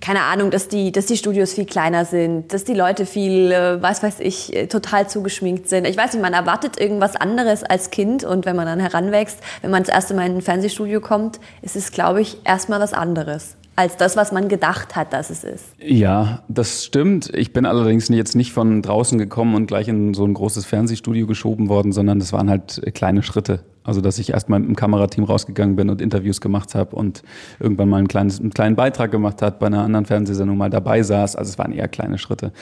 Keine 0.00 0.22
Ahnung, 0.22 0.50
dass 0.50 0.68
die, 0.68 0.92
dass 0.92 1.04
die 1.04 1.18
Studios 1.18 1.52
viel 1.52 1.66
kleiner 1.66 2.06
sind, 2.06 2.54
dass 2.54 2.64
die 2.64 2.72
Leute 2.72 3.04
viel, 3.04 3.52
äh, 3.52 3.82
was 3.82 4.02
weiß 4.02 4.20
ich, 4.20 4.56
äh, 4.56 4.66
total 4.66 5.06
zugeschminkt 5.06 5.68
sind. 5.68 5.86
Ich 5.86 5.98
weiß 5.98 6.14
nicht, 6.14 6.22
man 6.22 6.32
erwartet 6.32 6.80
irgendwas 6.80 7.16
anderes 7.16 7.62
als 7.62 7.90
Kind 7.90 8.24
und 8.24 8.46
wenn 8.46 8.56
man 8.56 8.64
dann 8.64 8.80
heranwächst, 8.80 9.38
wenn 9.60 9.70
man 9.70 9.82
das 9.82 9.94
erste 9.94 10.14
Mal 10.14 10.24
in 10.24 10.36
ein 10.36 10.42
Fernsehstudio 10.42 11.02
kommt, 11.02 11.38
ist 11.60 11.76
es, 11.76 11.92
glaube 11.92 12.22
ich, 12.22 12.38
erstmal 12.44 12.80
was 12.80 12.94
anderes 12.94 13.58
als 13.80 13.96
das, 13.96 14.14
was 14.14 14.30
man 14.30 14.48
gedacht 14.48 14.94
hat, 14.94 15.14
dass 15.14 15.30
es 15.30 15.42
ist. 15.42 15.64
Ja, 15.78 16.42
das 16.48 16.84
stimmt. 16.84 17.30
Ich 17.34 17.54
bin 17.54 17.64
allerdings 17.64 18.08
jetzt 18.08 18.36
nicht 18.36 18.52
von 18.52 18.82
draußen 18.82 19.18
gekommen 19.18 19.54
und 19.54 19.66
gleich 19.66 19.88
in 19.88 20.12
so 20.12 20.24
ein 20.26 20.34
großes 20.34 20.66
Fernsehstudio 20.66 21.26
geschoben 21.26 21.70
worden, 21.70 21.92
sondern 21.92 22.18
das 22.18 22.34
waren 22.34 22.50
halt 22.50 22.82
kleine 22.94 23.22
Schritte. 23.22 23.60
Also, 23.82 24.02
dass 24.02 24.18
ich 24.18 24.30
erst 24.30 24.50
mal 24.50 24.60
mit 24.60 24.68
dem 24.68 24.76
Kamerateam 24.76 25.24
rausgegangen 25.24 25.76
bin 25.76 25.88
und 25.88 26.02
Interviews 26.02 26.42
gemacht 26.42 26.74
habe 26.74 26.94
und 26.94 27.22
irgendwann 27.58 27.88
mal 27.88 27.96
ein 27.96 28.08
kleines, 28.08 28.38
einen 28.38 28.50
kleinen 28.50 28.76
Beitrag 28.76 29.10
gemacht 29.10 29.40
hat, 29.40 29.58
bei 29.58 29.68
einer 29.68 29.82
anderen 29.82 30.04
Fernsehsendung 30.04 30.58
mal 30.58 30.68
dabei 30.68 31.02
saß. 31.02 31.34
Also, 31.34 31.48
es 31.48 31.58
waren 31.58 31.72
eher 31.72 31.88
kleine 31.88 32.18
Schritte. 32.18 32.52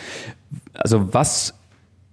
Also, 0.73 1.13
was 1.13 1.55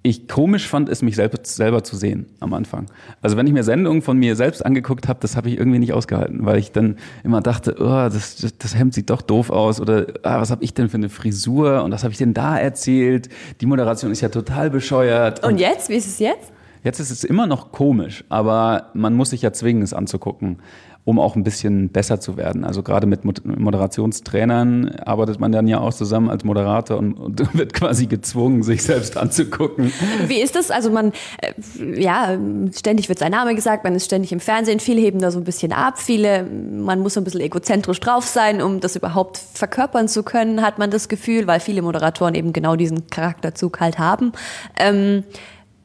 ich 0.06 0.28
komisch 0.28 0.68
fand, 0.68 0.88
ist 0.88 1.02
mich 1.02 1.16
selbst, 1.16 1.56
selber 1.56 1.84
zu 1.84 1.96
sehen 1.96 2.28
am 2.40 2.54
Anfang. 2.54 2.86
Also 3.24 3.38
wenn 3.38 3.48
ich 3.48 3.54
mir 3.54 3.64
Sendungen 3.64 4.04
von 4.04 4.18
mir 4.18 4.36
selbst 4.36 4.64
angeguckt 4.64 5.08
habe, 5.08 5.20
das 5.20 5.36
habe 5.36 5.50
ich 5.50 5.58
irgendwie 5.58 5.80
nicht 5.80 5.94
ausgehalten, 5.94 6.46
weil 6.46 6.60
ich 6.60 6.72
dann 6.72 6.98
immer 7.24 7.42
dachte, 7.42 7.76
oh, 7.80 7.84
das, 7.84 8.36
das, 8.36 8.56
das 8.56 8.76
Hemd 8.76 8.94
sieht 8.94 9.10
doch 9.10 9.24
doof 9.24 9.50
aus 9.50 9.82
oder 9.82 10.06
ah, 10.22 10.40
was 10.40 10.52
habe 10.52 10.64
ich 10.64 10.76
denn 10.76 10.90
für 10.90 10.98
eine 10.98 11.10
Frisur 11.10 11.84
und 11.84 11.92
was 11.92 12.04
habe 12.04 12.12
ich 12.12 12.20
denn 12.20 12.36
da 12.36 12.56
erzählt? 12.56 13.30
Die 13.62 13.66
Moderation 13.66 14.12
ist 14.12 14.22
ja 14.22 14.30
total 14.30 14.70
bescheuert. 14.70 15.44
Und, 15.44 15.54
und 15.54 15.58
jetzt? 15.58 15.90
Wie 15.90 15.96
ist 15.96 16.08
es 16.08 16.20
jetzt? 16.20 16.52
Jetzt 16.84 17.00
ist 17.00 17.10
es 17.10 17.24
immer 17.24 17.48
noch 17.48 17.72
komisch, 17.72 18.26
aber 18.30 18.92
man 18.94 19.16
muss 19.16 19.32
sich 19.32 19.42
ja 19.42 19.52
zwingen, 19.52 19.82
es 19.82 19.92
anzugucken 19.94 20.60
um 21.06 21.20
auch 21.20 21.36
ein 21.36 21.44
bisschen 21.44 21.90
besser 21.90 22.20
zu 22.20 22.36
werden. 22.36 22.64
Also 22.64 22.82
gerade 22.82 23.06
mit 23.06 23.24
Moderationstrainern 23.46 24.90
arbeitet 25.06 25.40
man 25.40 25.52
dann 25.52 25.68
ja 25.68 25.80
auch 25.80 25.94
zusammen 25.94 26.32
als 26.32 26.44
Moderator 26.44 26.98
und, 26.98 27.14
und 27.14 27.54
wird 27.54 27.74
quasi 27.74 28.08
gezwungen, 28.08 28.64
sich 28.64 28.82
selbst 28.82 29.16
anzugucken. 29.16 29.94
Wie 30.28 30.42
ist 30.42 30.56
das? 30.56 30.72
Also 30.72 30.90
man, 30.90 31.14
äh, 31.42 32.02
ja, 32.02 32.36
ständig 32.76 33.08
wird 33.08 33.20
sein 33.20 33.32
Name 33.32 33.54
gesagt, 33.54 33.84
man 33.84 33.94
ist 33.94 34.06
ständig 34.06 34.32
im 34.32 34.40
Fernsehen, 34.40 34.80
viele 34.80 35.00
heben 35.00 35.20
da 35.20 35.30
so 35.30 35.38
ein 35.38 35.44
bisschen 35.44 35.72
ab, 35.72 36.00
viele, 36.00 36.44
man 36.44 37.00
muss 37.02 37.14
so 37.14 37.22
ein 37.22 37.24
bisschen 37.24 37.42
egozentrisch 37.42 38.00
drauf 38.00 38.26
sein, 38.26 38.60
um 38.60 38.80
das 38.80 38.96
überhaupt 38.96 39.38
verkörpern 39.38 40.08
zu 40.08 40.24
können, 40.24 40.64
hat 40.64 40.80
man 40.80 40.90
das 40.90 41.08
Gefühl, 41.08 41.46
weil 41.46 41.60
viele 41.60 41.84
Moderatoren 41.84 42.34
eben 42.34 42.52
genau 42.52 42.76
diesen 42.76 43.06
Charakterzug 43.08 43.80
halt 43.80 44.00
haben. 44.00 44.32
Ähm, 44.80 45.24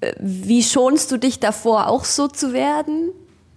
äh, 0.01 0.15
wie 0.19 0.63
schonst 0.63 1.13
du 1.13 1.19
dich 1.19 1.41
davor, 1.41 1.89
auch 1.89 2.07
so 2.07 2.27
zu 2.27 2.55
werden? 2.55 3.11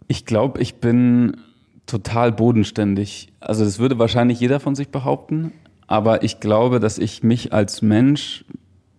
Ich 0.10 0.26
glaube, 0.26 0.62
ich 0.62 0.76
bin 0.76 1.38
total 1.86 2.32
bodenständig. 2.32 3.30
Also 3.40 3.64
das 3.66 3.80
würde 3.80 4.00
wahrscheinlich 4.00 4.40
jeder 4.40 4.60
von 4.60 4.76
sich 4.76 4.90
behaupten, 4.90 5.52
aber 5.88 6.24
ich 6.24 6.40
glaube, 6.40 6.80
dass 6.80 6.98
ich 6.98 7.24
mich 7.24 7.54
als 7.54 7.82
Mensch 7.82 8.46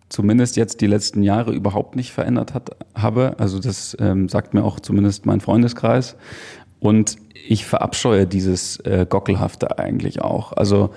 zumindest 0.09 0.55
jetzt 0.55 0.81
die 0.81 0.87
letzten 0.87 1.23
Jahre 1.23 1.51
überhaupt 1.51 1.95
nicht 1.95 2.11
verändert 2.11 2.53
hat, 2.53 2.71
habe. 2.95 3.35
Also 3.37 3.59
das 3.59 3.97
ähm, 3.99 4.29
sagt 4.29 4.53
mir 4.53 4.63
auch 4.63 4.79
zumindest 4.79 5.25
mein 5.25 5.41
Freundeskreis. 5.41 6.15
Und 6.79 7.17
ich 7.47 7.65
verabscheue 7.65 8.27
dieses 8.27 8.77
äh, 8.81 9.05
Gockelhafte 9.09 9.79
eigentlich 9.79 10.21
auch. 10.21 10.53
Also 10.53 10.91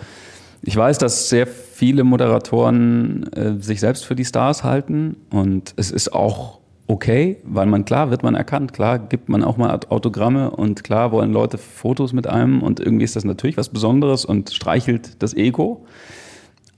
ich 0.62 0.76
weiß, 0.76 0.98
dass 0.98 1.28
sehr 1.28 1.46
viele 1.46 2.04
Moderatoren 2.04 3.32
äh, 3.32 3.54
sich 3.60 3.80
selbst 3.80 4.04
für 4.04 4.14
die 4.14 4.24
Stars 4.24 4.64
halten 4.64 5.16
und 5.30 5.72
es 5.76 5.90
ist 5.90 6.12
auch 6.12 6.57
okay, 6.88 7.36
weil 7.44 7.66
man 7.66 7.84
klar 7.84 8.10
wird 8.10 8.22
man 8.22 8.34
erkannt, 8.34 8.72
klar 8.72 8.98
gibt 8.98 9.28
man 9.28 9.44
auch 9.44 9.58
mal 9.58 9.78
Autogramme 9.90 10.50
und 10.50 10.82
klar 10.82 11.12
wollen 11.12 11.32
Leute 11.32 11.58
Fotos 11.58 12.14
mit 12.14 12.26
einem 12.26 12.62
und 12.62 12.80
irgendwie 12.80 13.04
ist 13.04 13.14
das 13.14 13.24
natürlich 13.24 13.58
was 13.58 13.68
Besonderes 13.68 14.24
und 14.24 14.50
streichelt 14.50 15.22
das 15.22 15.34
Ego. 15.34 15.84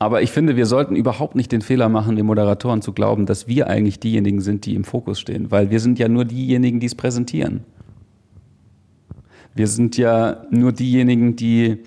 Aber 0.01 0.23
ich 0.23 0.33
finde, 0.33 0.57
wir 0.57 0.67
sollten 0.67 0.97
überhaupt 0.97 1.37
nicht 1.37 1.53
den 1.53 1.61
Fehler 1.61 1.89
machen, 1.89 2.17
den 2.17 2.27
Moderatoren 2.27 2.83
zu 2.83 2.93
glauben, 2.93 3.27
dass 3.27 3.47
wir 3.47 3.69
eigentlich 3.69 4.01
diejenigen 4.01 4.41
sind, 4.41 4.67
die 4.67 4.75
im 4.75 4.85
Fokus 4.85 5.21
stehen, 5.21 5.51
weil 5.51 5.71
wir 5.71 5.79
sind 5.79 5.99
ja 5.99 6.09
nur 6.09 6.25
diejenigen, 6.25 6.81
die 6.81 6.87
es 6.87 6.95
präsentieren. 6.95 7.65
Wir 9.55 9.69
sind 9.69 9.97
ja 9.97 10.45
nur 10.51 10.73
diejenigen, 10.73 11.37
die 11.37 11.79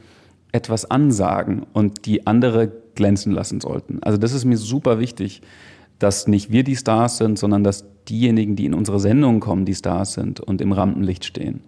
etwas 0.51 0.89
ansagen 0.89 1.65
und 1.73 2.05
die 2.05 2.27
andere 2.27 2.71
glänzen 2.95 3.33
lassen 3.33 3.59
sollten. 3.59 4.01
Also 4.03 4.17
das 4.17 4.33
ist 4.33 4.45
mir 4.45 4.57
super 4.57 4.99
wichtig 4.99 5.41
dass 6.03 6.27
nicht 6.27 6.51
wir 6.51 6.63
die 6.63 6.75
Stars 6.75 7.17
sind, 7.17 7.39
sondern 7.39 7.63
dass 7.63 7.85
diejenigen, 8.09 8.55
die 8.55 8.65
in 8.65 8.73
unsere 8.73 8.99
Sendung 8.99 9.39
kommen, 9.39 9.65
die 9.65 9.75
Stars 9.75 10.13
sind 10.13 10.39
und 10.39 10.61
im 10.61 10.71
Rampenlicht 10.71 11.25
stehen. 11.25 11.61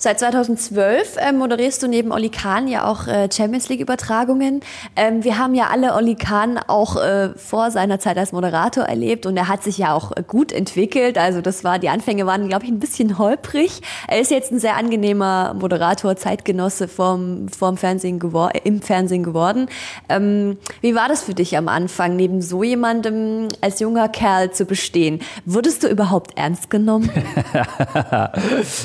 Seit 0.00 0.20
2012 0.20 1.16
äh, 1.16 1.32
moderierst 1.32 1.82
du 1.82 1.88
neben 1.88 2.12
Oli 2.12 2.28
Kahn 2.28 2.68
ja 2.68 2.88
auch 2.88 3.08
äh, 3.08 3.28
Champions 3.32 3.68
League 3.68 3.80
Übertragungen. 3.80 4.60
Ähm, 4.94 5.24
wir 5.24 5.38
haben 5.38 5.56
ja 5.56 5.70
alle 5.72 5.96
Oli 5.96 6.14
Kahn 6.14 6.56
auch 6.68 6.94
äh, 6.94 7.30
vor 7.30 7.72
seiner 7.72 7.98
Zeit 7.98 8.16
als 8.16 8.30
Moderator 8.30 8.84
erlebt 8.84 9.26
und 9.26 9.36
er 9.36 9.48
hat 9.48 9.64
sich 9.64 9.76
ja 9.76 9.92
auch 9.94 10.12
gut 10.28 10.52
entwickelt. 10.52 11.18
Also 11.18 11.40
das 11.40 11.64
war, 11.64 11.80
die 11.80 11.88
Anfänge 11.88 12.26
waren, 12.26 12.46
glaube 12.46 12.64
ich, 12.64 12.70
ein 12.70 12.78
bisschen 12.78 13.18
holprig. 13.18 13.80
Er 14.06 14.20
ist 14.20 14.30
jetzt 14.30 14.52
ein 14.52 14.60
sehr 14.60 14.76
angenehmer 14.76 15.54
Moderator, 15.58 16.14
Zeitgenosse 16.14 16.86
vom, 16.86 17.48
vom 17.48 17.76
Fernsehen 17.76 18.20
im 18.62 18.80
Fernsehen 18.80 19.24
geworden. 19.24 19.66
Ähm, 20.08 20.58
wie 20.80 20.94
war 20.94 21.08
das 21.08 21.24
für 21.24 21.34
dich 21.34 21.56
am 21.56 21.66
Anfang, 21.66 22.14
neben 22.14 22.40
so 22.40 22.62
jemandem 22.62 23.48
als 23.62 23.80
junger 23.80 24.08
Kerl 24.08 24.52
zu 24.52 24.64
bestehen? 24.64 25.22
Wurdest 25.44 25.82
du 25.82 25.88
überhaupt 25.88 26.38
ernst 26.38 26.70
genommen? 26.70 27.10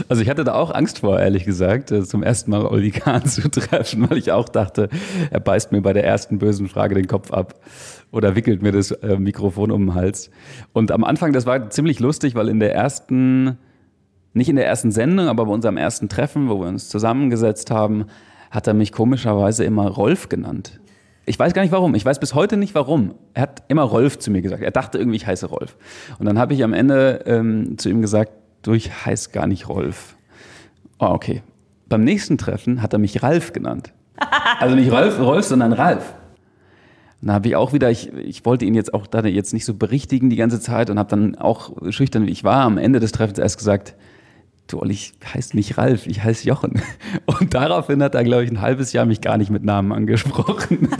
also 0.09 0.23
ich 0.23 0.27
hatte 0.27 0.43
da 0.43 0.55
auch 0.55 0.73
Angst 0.73 1.02
vor, 1.03 1.19
ehrlich 1.19 1.43
gesagt, 1.43 1.91
äh, 1.91 2.05
zum 2.05 2.23
ersten 2.23 2.49
Mal 2.49 2.65
Oli 2.65 2.91
Kahn 2.91 3.25
zu 3.25 3.51
treffen, 3.51 4.09
weil 4.09 4.17
ich 4.17 4.31
auch 4.31 4.47
dachte, 4.47 4.87
er 5.31 5.41
beißt 5.41 5.73
mir 5.73 5.81
bei 5.81 5.91
der 5.91 6.05
ersten 6.05 6.39
bösen 6.39 6.69
Frage 6.69 6.95
den 6.95 7.07
Kopf 7.07 7.33
ab 7.33 7.59
oder 8.13 8.37
wickelt 8.37 8.61
mir 8.61 8.71
das 8.71 8.91
äh, 8.91 9.17
Mikrofon 9.17 9.69
um 9.69 9.87
den 9.87 9.95
Hals. 9.95 10.31
Und 10.71 10.91
am 10.91 11.03
Anfang, 11.03 11.33
das 11.33 11.45
war 11.45 11.69
ziemlich 11.71 11.99
lustig, 11.99 12.35
weil 12.35 12.47
in 12.47 12.61
der 12.61 12.73
ersten, 12.73 13.57
nicht 14.31 14.47
in 14.47 14.55
der 14.55 14.65
ersten 14.65 14.91
Sendung, 14.91 15.27
aber 15.27 15.45
bei 15.45 15.51
unserem 15.51 15.75
ersten 15.75 16.07
Treffen, 16.07 16.47
wo 16.47 16.61
wir 16.61 16.69
uns 16.69 16.87
zusammengesetzt 16.87 17.69
haben, 17.69 18.05
hat 18.49 18.65
er 18.67 18.73
mich 18.73 18.93
komischerweise 18.93 19.65
immer 19.65 19.89
Rolf 19.89 20.29
genannt. 20.29 20.79
Ich 21.25 21.37
weiß 21.37 21.53
gar 21.53 21.63
nicht 21.63 21.73
warum. 21.73 21.95
Ich 21.95 22.05
weiß 22.05 22.21
bis 22.21 22.33
heute 22.33 22.55
nicht 22.55 22.75
warum. 22.75 23.15
Er 23.33 23.41
hat 23.41 23.63
immer 23.67 23.83
Rolf 23.83 24.19
zu 24.19 24.31
mir 24.31 24.41
gesagt. 24.41 24.63
Er 24.63 24.71
dachte 24.71 24.99
irgendwie, 24.99 25.17
ich 25.17 25.27
heiße 25.27 25.47
Rolf. 25.47 25.75
Und 26.17 26.27
dann 26.27 26.39
habe 26.39 26.53
ich 26.53 26.63
am 26.63 26.71
Ende 26.71 27.23
ähm, 27.25 27.77
zu 27.77 27.89
ihm 27.89 27.99
gesagt, 27.99 28.31
du, 28.61 28.71
ich 28.71 29.05
heiße 29.05 29.31
gar 29.31 29.47
nicht 29.47 29.67
Rolf. 29.67 30.15
Oh, 30.99 31.07
okay. 31.07 31.41
Beim 31.89 32.03
nächsten 32.03 32.37
Treffen 32.37 32.81
hat 32.81 32.93
er 32.93 32.99
mich 32.99 33.23
Ralf 33.23 33.53
genannt. 33.53 33.93
Also 34.59 34.75
nicht 34.75 34.91
Rolf, 34.91 35.19
Rolf, 35.19 35.45
sondern 35.45 35.73
Ralf. 35.73 36.13
Und 37.21 37.29
da 37.29 37.33
habe 37.33 37.47
ich 37.47 37.55
auch 37.55 37.73
wieder, 37.73 37.89
ich, 37.89 38.11
ich 38.13 38.45
wollte 38.45 38.65
ihn 38.65 38.75
jetzt 38.75 38.93
auch 38.93 39.07
da 39.07 39.21
jetzt 39.21 39.53
nicht 39.53 39.65
so 39.65 39.73
berichtigen 39.73 40.29
die 40.29 40.35
ganze 40.35 40.59
Zeit 40.59 40.89
und 40.89 40.99
habe 40.99 41.09
dann 41.09 41.35
auch 41.35 41.71
schüchtern, 41.89 42.27
wie 42.27 42.31
ich 42.31 42.43
war, 42.43 42.63
am 42.63 42.77
Ende 42.77 42.99
des 42.99 43.11
Treffens 43.11 43.39
erst 43.39 43.57
gesagt, 43.57 43.95
du 44.67 44.81
Olli, 44.81 44.93
ich 44.93 45.13
heiße 45.33 45.55
nicht 45.55 45.77
Ralf, 45.77 46.05
ich 46.07 46.23
heiße 46.23 46.47
Jochen. 46.47 46.81
Und 47.25 47.53
daraufhin 47.53 48.01
hat 48.03 48.15
er, 48.15 48.23
glaube 48.23 48.43
ich, 48.43 48.51
ein 48.51 48.61
halbes 48.61 48.93
Jahr 48.93 49.05
mich 49.05 49.21
gar 49.21 49.37
nicht 49.37 49.51
mit 49.51 49.63
Namen 49.63 49.91
angesprochen. 49.91 50.89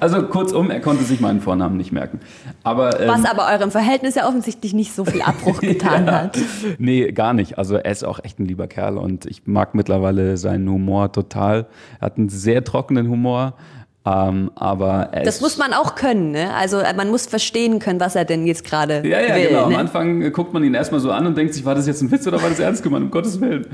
also 0.00 0.22
kurzum, 0.22 0.70
er 0.70 0.80
konnte 0.80 1.04
sich 1.04 1.20
meinen 1.20 1.40
Vornamen 1.40 1.76
nicht 1.76 1.92
merken. 1.92 2.20
Aber, 2.62 3.00
ähm, 3.00 3.08
Was 3.08 3.24
aber 3.24 3.46
eurem 3.52 3.70
Verhältnis 3.70 4.14
ja 4.14 4.26
offensichtlich 4.28 4.74
nicht 4.74 4.94
so 4.94 5.04
viel 5.04 5.22
Abbruch 5.22 5.60
getan 5.60 6.06
ja, 6.06 6.12
hat. 6.12 6.38
Nee, 6.78 7.12
gar 7.12 7.32
nicht. 7.32 7.58
Also 7.58 7.76
er 7.76 7.90
ist 7.90 8.04
auch 8.04 8.22
echt 8.22 8.38
ein 8.38 8.46
lieber 8.46 8.66
Kerl 8.66 8.98
und 8.98 9.26
ich 9.26 9.46
mag 9.46 9.74
mittlerweile 9.74 10.36
seinen 10.36 10.68
Humor 10.68 11.12
total. 11.12 11.66
Er 12.00 12.06
hat 12.06 12.18
einen 12.18 12.28
sehr 12.28 12.64
trockenen 12.64 13.08
Humor 13.08 13.54
ähm, 14.06 14.50
aber 14.54 15.10
das 15.24 15.40
muss 15.40 15.56
man 15.56 15.72
auch 15.72 15.94
können, 15.94 16.32
ne? 16.32 16.52
Also 16.52 16.76
äh, 16.76 16.92
man 16.92 17.10
muss 17.10 17.24
verstehen 17.24 17.78
können, 17.78 18.00
was 18.00 18.14
er 18.14 18.26
denn 18.26 18.46
jetzt 18.46 18.62
gerade 18.62 19.02
ja, 19.06 19.18
ja, 19.18 19.34
will. 19.34 19.48
Genau. 19.48 19.68
Ne? 19.70 19.76
Am 19.76 19.80
Anfang 19.80 20.30
guckt 20.30 20.52
man 20.52 20.62
ihn 20.62 20.74
erstmal 20.74 21.00
so 21.00 21.10
an 21.10 21.26
und 21.26 21.38
denkt 21.38 21.54
sich, 21.54 21.64
war 21.64 21.74
das 21.74 21.86
jetzt 21.86 22.02
ein 22.02 22.10
Witz 22.10 22.26
oder 22.26 22.42
war 22.42 22.50
das 22.50 22.58
ernst 22.58 22.82
gemeint, 22.82 23.04
um 23.06 23.10
Gottes 23.10 23.40
Willen. 23.40 23.66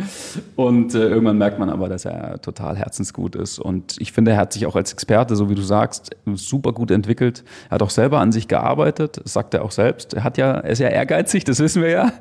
Und 0.55 0.95
äh, 0.95 1.09
irgendwann 1.09 1.37
merkt 1.37 1.59
man 1.59 1.69
aber, 1.69 1.89
dass 1.89 2.05
er 2.05 2.41
total 2.41 2.77
herzensgut 2.77 3.35
ist. 3.35 3.59
Und 3.59 3.97
ich 3.99 4.13
finde, 4.13 4.31
er 4.31 4.37
hat 4.37 4.53
sich 4.53 4.67
auch 4.67 4.77
als 4.77 4.93
Experte, 4.93 5.35
so 5.35 5.51
wie 5.51 5.57
du 5.57 5.63
sagst, 5.63 6.11
super 6.35 6.73
gut 6.73 6.93
entwickelt. 6.93 7.43
Er 7.69 7.73
hat 7.73 7.83
auch 7.83 7.91
selber 7.91 8.21
an 8.21 8.31
sich 8.31 8.47
gearbeitet, 8.47 9.21
sagt 9.25 9.55
er 9.55 9.65
auch 9.65 9.73
selbst. 9.73 10.15
Er 10.15 10.23
hat 10.23 10.39
ja, 10.39 10.53
er 10.53 10.71
ist 10.71 10.79
ja 10.79 10.89
ehrgeizig, 10.89 11.43
das 11.43 11.59
wissen 11.59 11.83
wir 11.83 11.91
ja. 11.91 12.13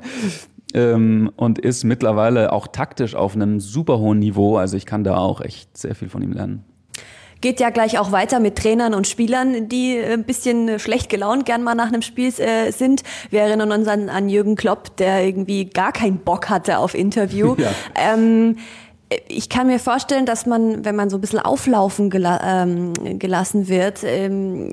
Ähm, 0.74 1.30
und 1.36 1.60
ist 1.60 1.84
mittlerweile 1.84 2.52
auch 2.52 2.66
taktisch 2.66 3.14
auf 3.14 3.36
einem 3.36 3.60
super 3.60 4.00
hohen 4.00 4.18
Niveau. 4.18 4.56
Also 4.56 4.76
ich 4.76 4.86
kann 4.86 5.04
da 5.04 5.16
auch 5.16 5.40
echt 5.40 5.78
sehr 5.78 5.94
viel 5.94 6.08
von 6.08 6.22
ihm 6.22 6.32
lernen. 6.32 6.64
Geht 7.40 7.60
ja 7.60 7.70
gleich 7.70 7.98
auch 7.98 8.12
weiter 8.12 8.40
mit 8.40 8.56
Trainern 8.56 8.94
und 8.94 9.06
Spielern, 9.06 9.68
die 9.68 9.98
ein 9.98 10.24
bisschen 10.24 10.78
schlecht 10.78 11.08
gelaunt 11.08 11.46
gern 11.46 11.62
mal 11.62 11.74
nach 11.74 11.88
einem 11.88 12.02
Spiel 12.02 12.28
äh, 12.38 12.70
sind. 12.70 13.02
Wir 13.30 13.42
erinnern 13.42 13.72
uns 13.72 13.88
an, 13.88 14.08
an 14.08 14.28
Jürgen 14.28 14.56
Klopp, 14.56 14.96
der 14.96 15.24
irgendwie 15.24 15.66
gar 15.66 15.92
keinen 15.92 16.18
Bock 16.18 16.48
hatte 16.48 16.78
auf 16.78 16.94
Interview. 16.94 17.56
Ja. 17.60 17.72
Ähm, 17.94 18.56
ich 19.28 19.48
kann 19.48 19.66
mir 19.66 19.78
vorstellen, 19.78 20.24
dass 20.24 20.46
man, 20.46 20.84
wenn 20.84 20.96
man 20.96 21.10
so 21.10 21.18
ein 21.18 21.20
bisschen 21.20 21.40
auflaufen 21.40 22.10
gela 22.10 22.62
ähm, 22.62 22.92
gelassen 23.18 23.68
wird, 23.68 24.02
ähm, 24.04 24.70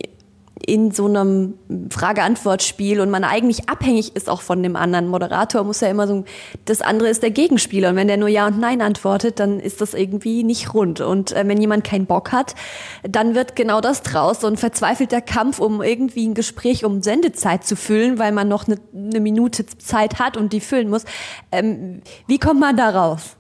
in 0.65 0.91
so 0.91 1.05
einem 1.05 1.55
Frage-Antwort-Spiel 1.89 2.99
und 2.99 3.09
man 3.09 3.23
eigentlich 3.23 3.69
abhängig 3.69 4.15
ist 4.15 4.29
auch 4.29 4.41
von 4.41 4.63
dem 4.63 4.75
anderen. 4.75 5.07
Moderator 5.07 5.63
muss 5.63 5.81
ja 5.81 5.89
immer 5.89 6.07
so, 6.07 6.23
das 6.65 6.81
andere 6.81 7.09
ist 7.09 7.23
der 7.23 7.31
Gegenspieler 7.31 7.89
und 7.89 7.95
wenn 7.95 8.07
der 8.07 8.17
nur 8.17 8.29
Ja 8.29 8.47
und 8.47 8.59
Nein 8.59 8.81
antwortet, 8.81 9.39
dann 9.39 9.59
ist 9.59 9.81
das 9.81 9.93
irgendwie 9.93 10.43
nicht 10.43 10.73
rund. 10.73 11.01
Und 11.01 11.31
äh, 11.33 11.43
wenn 11.47 11.61
jemand 11.61 11.83
keinen 11.83 12.05
Bock 12.05 12.31
hat, 12.31 12.55
dann 13.03 13.35
wird 13.35 13.55
genau 13.55 13.81
das 13.81 14.01
draus, 14.01 14.41
so 14.41 14.47
ein 14.47 14.57
verzweifelter 14.57 15.21
Kampf, 15.21 15.59
um 15.59 15.81
irgendwie 15.81 16.27
ein 16.27 16.33
Gespräch 16.33 16.85
um 16.85 17.01
Sendezeit 17.01 17.63
zu 17.63 17.75
füllen, 17.75 18.19
weil 18.19 18.31
man 18.31 18.47
noch 18.47 18.67
eine, 18.67 18.77
eine 18.95 19.19
Minute 19.19 19.65
Zeit 19.65 20.19
hat 20.19 20.37
und 20.37 20.53
die 20.53 20.59
füllen 20.59 20.89
muss. 20.89 21.05
Ähm, 21.51 22.01
wie 22.27 22.39
kommt 22.39 22.59
man 22.59 22.77
da 22.77 22.89
raus? 22.89 23.37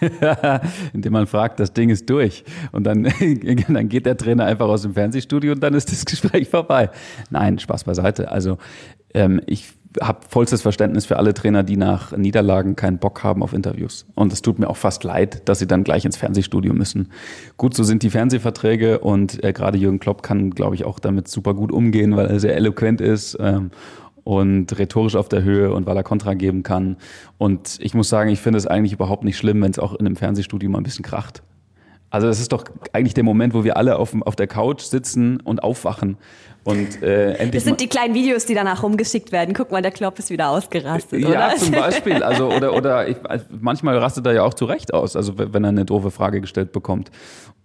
indem 0.92 1.12
man 1.12 1.26
fragt, 1.26 1.60
das 1.60 1.72
Ding 1.72 1.90
ist 1.90 2.08
durch. 2.08 2.44
Und 2.72 2.84
dann, 2.84 3.04
dann 3.68 3.88
geht 3.88 4.06
der 4.06 4.16
Trainer 4.16 4.44
einfach 4.44 4.68
aus 4.68 4.82
dem 4.82 4.94
Fernsehstudio 4.94 5.52
und 5.52 5.60
dann 5.60 5.74
ist 5.74 5.90
das 5.90 6.04
Gespräch 6.04 6.48
vorbei. 6.48 6.90
Nein, 7.30 7.58
Spaß 7.58 7.84
beiseite. 7.84 8.30
Also 8.30 8.58
ähm, 9.14 9.40
ich 9.46 9.74
habe 10.00 10.20
vollstes 10.28 10.62
Verständnis 10.62 11.06
für 11.06 11.16
alle 11.16 11.34
Trainer, 11.34 11.62
die 11.64 11.76
nach 11.76 12.16
Niederlagen 12.16 12.76
keinen 12.76 12.98
Bock 12.98 13.24
haben 13.24 13.42
auf 13.42 13.52
Interviews. 13.52 14.06
Und 14.14 14.32
es 14.32 14.40
tut 14.40 14.58
mir 14.58 14.70
auch 14.70 14.76
fast 14.76 15.02
leid, 15.02 15.48
dass 15.48 15.58
sie 15.58 15.66
dann 15.66 15.82
gleich 15.82 16.04
ins 16.04 16.16
Fernsehstudio 16.16 16.72
müssen. 16.72 17.10
Gut, 17.56 17.74
so 17.74 17.82
sind 17.82 18.02
die 18.02 18.10
Fernsehverträge 18.10 19.00
und 19.00 19.42
äh, 19.42 19.52
gerade 19.52 19.78
Jürgen 19.78 19.98
Klopp 19.98 20.22
kann, 20.22 20.50
glaube 20.50 20.76
ich, 20.76 20.84
auch 20.84 21.00
damit 21.00 21.26
super 21.26 21.54
gut 21.54 21.72
umgehen, 21.72 22.16
weil 22.16 22.26
er 22.26 22.38
sehr 22.38 22.54
eloquent 22.54 23.00
ist 23.00 23.36
ähm, 23.40 23.70
und 24.24 24.78
rhetorisch 24.78 25.16
auf 25.16 25.28
der 25.28 25.42
Höhe 25.42 25.72
und 25.72 25.86
weil 25.86 25.96
er 25.96 26.02
Kontra 26.02 26.34
geben 26.34 26.62
kann. 26.62 26.96
Und 27.38 27.78
ich 27.80 27.94
muss 27.94 28.08
sagen, 28.08 28.30
ich 28.30 28.40
finde 28.40 28.58
es 28.58 28.66
eigentlich 28.66 28.92
überhaupt 28.92 29.24
nicht 29.24 29.36
schlimm, 29.36 29.62
wenn 29.62 29.70
es 29.70 29.78
auch 29.78 29.94
in 29.94 30.06
einem 30.06 30.16
Fernsehstudio 30.16 30.70
mal 30.70 30.78
ein 30.78 30.84
bisschen 30.84 31.04
kracht. 31.04 31.42
Also 32.10 32.26
das 32.26 32.40
ist 32.40 32.52
doch 32.52 32.64
eigentlich 32.92 33.14
der 33.14 33.24
Moment, 33.24 33.54
wo 33.54 33.64
wir 33.64 33.76
alle 33.76 33.96
auf, 33.96 34.14
auf 34.22 34.36
der 34.36 34.48
Couch 34.48 34.82
sitzen 34.82 35.40
und 35.40 35.62
aufwachen 35.62 36.16
und 36.64 37.02
äh, 37.02 37.32
endlich. 37.34 37.52
Das 37.52 37.64
sind 37.64 37.80
die 37.80 37.86
kleinen 37.86 38.14
Videos, 38.14 38.44
die 38.44 38.54
danach 38.54 38.82
rumgeschickt 38.82 39.32
werden. 39.32 39.54
Guck 39.54 39.70
mal, 39.70 39.80
der 39.80 39.92
Klopp 39.92 40.18
ist 40.18 40.30
wieder 40.30 40.50
ausgerastet. 40.50 41.20
Ja, 41.20 41.28
oder? 41.28 41.56
zum 41.56 41.72
Beispiel. 41.72 42.22
Also 42.30 42.52
oder 42.52 42.74
oder 42.74 43.08
ich, 43.08 43.16
manchmal 43.48 43.96
rastet 43.96 44.26
er 44.26 44.32
ja 44.34 44.42
auch 44.42 44.54
zu 44.54 44.66
Recht 44.66 44.92
aus, 44.92 45.16
also 45.16 45.34
wenn 45.38 45.64
er 45.64 45.70
eine 45.70 45.84
doofe 45.84 46.10
Frage 46.10 46.40
gestellt 46.40 46.72
bekommt. 46.72 47.10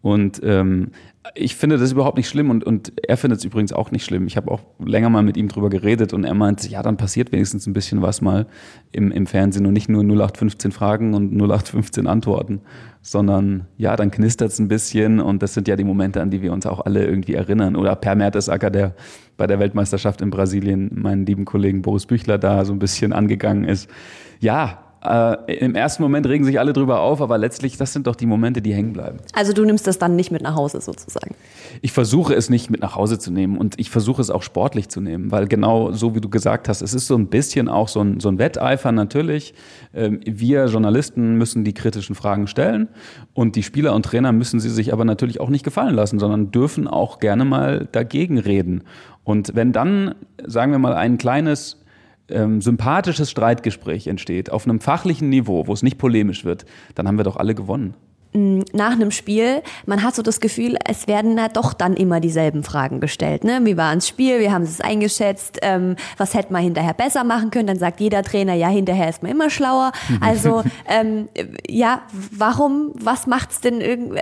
Und 0.02 0.40
ähm, 0.44 0.92
ich 1.34 1.56
finde 1.56 1.78
das 1.78 1.92
überhaupt 1.92 2.18
nicht 2.18 2.30
schlimm 2.30 2.50
und, 2.50 2.64
und 2.64 2.94
er 3.08 3.18
findet 3.18 3.40
es 3.40 3.46
übrigens 3.46 3.74
auch 3.74 3.92
nicht 3.92 4.06
schlimm. 4.06 4.28
Ich 4.28 4.38
habe 4.38 4.52
auch 4.52 4.62
länger 4.84 5.10
mal 5.10 5.24
mit 5.24 5.36
ihm 5.36 5.48
drüber 5.48 5.70
geredet 5.70 6.14
und 6.14 6.24
er 6.24 6.36
meint, 6.36 6.70
ja, 6.70 6.84
dann 6.84 6.98
passiert 6.98 7.32
wenigstens 7.32 7.66
ein 7.68 7.74
bisschen 7.74 8.02
was 8.02 8.22
mal 8.22 8.46
im, 8.92 9.12
im 9.12 9.26
Fernsehen 9.26 9.66
und 9.66 9.74
nicht 9.74 9.90
nur 9.90 10.04
0815 10.04 10.72
Fragen 10.72 11.14
und 11.16 11.34
0815 11.34 12.08
Antworten, 12.08 12.62
sondern 13.06 13.68
ja, 13.78 13.96
dann 13.96 14.10
knistert 14.10 14.52
es 14.52 14.58
ein 14.58 14.68
bisschen 14.68 15.20
und 15.20 15.44
das 15.44 15.54
sind 15.54 15.68
ja 15.68 15.76
die 15.76 15.84
Momente, 15.84 16.24
an 16.24 16.32
die 16.32 16.42
wir 16.42 16.52
uns 16.52 16.66
auch 16.66 16.84
alle 16.84 17.06
irgendwie 17.06 17.36
erinnern. 17.36 17.76
Oder 17.76 17.96
Per 17.96 18.16
Mertesacker, 18.16 18.72
der 18.72 18.96
bei 19.38 19.46
der 19.46 19.60
Weltmeisterschaft 19.60 20.22
in 20.22 20.32
Brasilien 20.32 20.90
meinen 20.92 21.24
lieben 21.24 21.46
Kollegen 21.46 21.84
Boris 21.84 22.08
Büchler 22.08 22.40
da 22.40 22.66
so 22.66 22.74
ein 22.74 22.80
bisschen 22.80 23.14
angegangen 23.14 23.66
ist. 23.66 23.92
Ja, 24.40 24.85
äh, 25.06 25.54
Im 25.58 25.76
ersten 25.76 26.04
Moment 26.04 26.28
regen 26.28 26.44
sich 26.46 26.60
alle 26.60 26.74
drüber 26.74 27.02
auf, 27.02 27.22
aber 27.22 27.38
letztlich, 27.38 27.78
das 27.78 27.94
sind 27.94 28.08
doch 28.08 28.16
die 28.16 28.26
Momente, 28.26 28.62
die 28.62 28.74
hängen 28.74 28.94
bleiben. 28.94 29.18
Also 29.34 29.54
du 29.54 29.64
nimmst 29.64 29.88
das 29.88 29.98
dann 29.98 30.16
nicht 30.16 30.32
mit 30.32 30.42
nach 30.42 30.56
Hause 30.56 30.82
sozusagen? 30.82 31.36
Ich 31.82 31.92
versuche 31.92 32.34
es 32.34 32.50
nicht 32.50 32.70
mit 32.70 32.82
nach 32.82 32.96
Hause 32.96 33.20
zu 33.20 33.32
nehmen 33.32 33.58
und 33.58 33.80
ich 33.80 33.90
versuche 33.90 34.22
es 34.22 34.30
auch 34.30 34.44
sportlich 34.44 34.90
zu 34.90 35.02
nehmen, 35.02 35.32
weil 35.32 35.48
genau 35.48 35.92
so 35.92 36.16
wie 36.16 36.22
du 36.22 36.30
gesagt 36.30 36.70
hast, 36.70 36.82
es 36.82 36.94
ist 36.94 37.08
so 37.08 37.16
ein 37.16 37.28
bisschen 37.28 37.70
auch 37.70 37.88
so 37.88 38.02
ein, 38.02 38.20
so 38.20 38.30
ein 38.30 38.40
Wetteifer 38.40 38.92
natürlich. 38.92 39.54
Ähm, 39.94 40.20
wir 40.26 40.66
Journalisten 40.66 41.36
müssen 41.36 41.64
die 41.64 41.74
kritischen 41.74 42.16
Fragen 42.16 42.48
stellen 42.48 42.88
und 43.34 43.56
die 43.56 43.64
Spieler 43.64 43.94
und 43.94 44.04
Trainer 44.04 44.32
müssen 44.32 44.60
sie 44.60 44.70
sich 44.70 44.94
aber 44.94 45.06
natürlich 45.06 45.40
auch 45.40 45.50
nicht 45.50 45.64
gefallen 45.64 45.96
lassen, 45.96 46.20
sondern 46.20 46.52
dürfen 46.52 46.88
auch 46.88 47.20
gerne 47.20 47.46
mal 47.46 47.88
dagegen 47.92 48.38
reden. 48.38 48.84
Und 49.24 49.56
wenn 49.56 49.72
dann, 49.72 50.16
sagen 50.46 50.72
wir 50.72 50.80
mal, 50.80 50.94
ein 50.94 51.18
kleines 51.18 51.85
ähm, 52.30 52.62
sympathisches 52.62 53.30
Streitgespräch 53.32 54.08
entsteht, 54.08 54.52
auf 54.52 54.66
einem 54.66 54.80
fachlichen 54.80 55.30
Niveau, 55.30 55.68
wo 55.68 55.74
es 55.74 55.84
nicht 55.84 55.98
polemisch 55.98 56.46
wird, 56.46 56.66
dann 56.96 57.08
haben 57.08 57.18
wir 57.18 57.24
doch 57.24 57.38
alle 57.38 57.56
gewonnen 57.56 57.94
nach 58.36 58.92
einem 58.92 59.12
Spiel, 59.12 59.62
man 59.86 60.04
hat 60.04 60.16
so 60.16 60.22
das 60.22 60.40
Gefühl, 60.40 60.76
es 60.86 61.08
werden 61.08 61.38
da 61.38 61.48
doch 61.48 61.74
dann 61.74 61.94
immer 61.94 62.20
dieselben 62.20 62.64
Fragen 62.64 63.00
gestellt. 63.00 63.44
Ne? 63.44 63.62
Wie 63.64 63.78
war 63.78 63.94
das 63.96 64.08
Spiel? 64.08 64.40
Wie 64.40 64.52
haben 64.52 64.66
sie 64.66 64.72
es 64.72 64.82
eingeschätzt? 64.82 65.60
Ähm, 65.62 65.96
was 66.18 66.34
hätte 66.34 66.52
man 66.52 66.62
hinterher 66.62 66.94
besser 66.94 67.24
machen 67.24 67.50
können? 67.50 67.68
Dann 67.68 67.80
sagt 67.80 68.00
jeder 68.00 68.24
Trainer, 68.24 68.54
ja, 68.54 68.68
hinterher 68.68 69.10
ist 69.10 69.24
man 69.24 69.32
immer 69.32 69.50
schlauer. 69.50 69.92
Also 70.22 70.64
ähm, 70.88 71.30
ja, 71.68 72.02
warum, 72.32 72.92
was 72.96 73.28
macht's 73.28 73.62
denn 73.62 73.80
irgendwie, 73.82 74.20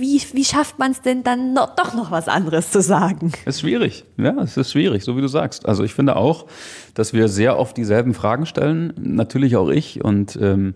wie, 0.00 0.22
wie 0.32 0.44
schafft 0.44 0.78
man 0.78 0.92
es 0.92 1.00
denn 1.00 1.24
dann 1.24 1.54
noch, 1.54 1.74
doch 1.74 1.94
noch 1.94 2.10
was 2.10 2.28
anderes 2.28 2.70
zu 2.70 2.80
sagen? 2.82 3.32
Es 3.44 3.56
ist 3.56 3.60
schwierig, 3.62 4.04
ja, 4.16 4.34
es 4.42 4.56
ist 4.56 4.70
schwierig, 4.70 5.02
so 5.02 5.16
wie 5.16 5.22
du 5.22 5.28
sagst. 5.28 5.66
Also 5.66 5.82
ich 5.82 5.94
finde 5.94 6.16
auch, 6.16 6.46
dass 6.94 7.12
wir 7.12 7.28
sehr 7.28 7.58
oft 7.58 7.76
dieselben 7.76 8.14
Fragen 8.14 8.46
stellen, 8.46 8.92
natürlich 8.98 9.56
auch 9.56 9.70
ich 9.70 10.04
und 10.04 10.38
ähm, 10.40 10.74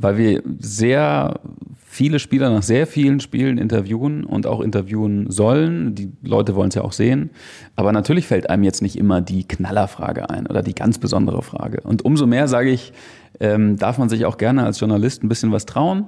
weil 0.00 0.16
wir 0.16 0.42
sehr 0.58 1.40
viele 1.86 2.18
Spieler 2.18 2.50
nach 2.50 2.62
sehr 2.62 2.86
vielen 2.86 3.18
Spielen 3.18 3.58
interviewen 3.58 4.24
und 4.24 4.46
auch 4.46 4.60
interviewen 4.60 5.30
sollen. 5.30 5.94
Die 5.94 6.12
Leute 6.22 6.54
wollen 6.54 6.68
es 6.68 6.74
ja 6.74 6.82
auch 6.82 6.92
sehen. 6.92 7.30
Aber 7.76 7.92
natürlich 7.92 8.26
fällt 8.26 8.50
einem 8.50 8.62
jetzt 8.62 8.82
nicht 8.82 8.96
immer 8.96 9.20
die 9.20 9.46
Knallerfrage 9.46 10.30
ein 10.30 10.46
oder 10.46 10.62
die 10.62 10.74
ganz 10.74 10.98
besondere 10.98 11.42
Frage. 11.42 11.80
Und 11.80 12.04
umso 12.04 12.26
mehr 12.26 12.46
sage 12.46 12.70
ich, 12.70 12.92
ähm, 13.40 13.76
darf 13.76 13.98
man 13.98 14.08
sich 14.08 14.26
auch 14.26 14.36
gerne 14.36 14.64
als 14.64 14.78
Journalist 14.78 15.24
ein 15.24 15.28
bisschen 15.28 15.50
was 15.50 15.66
trauen 15.66 16.06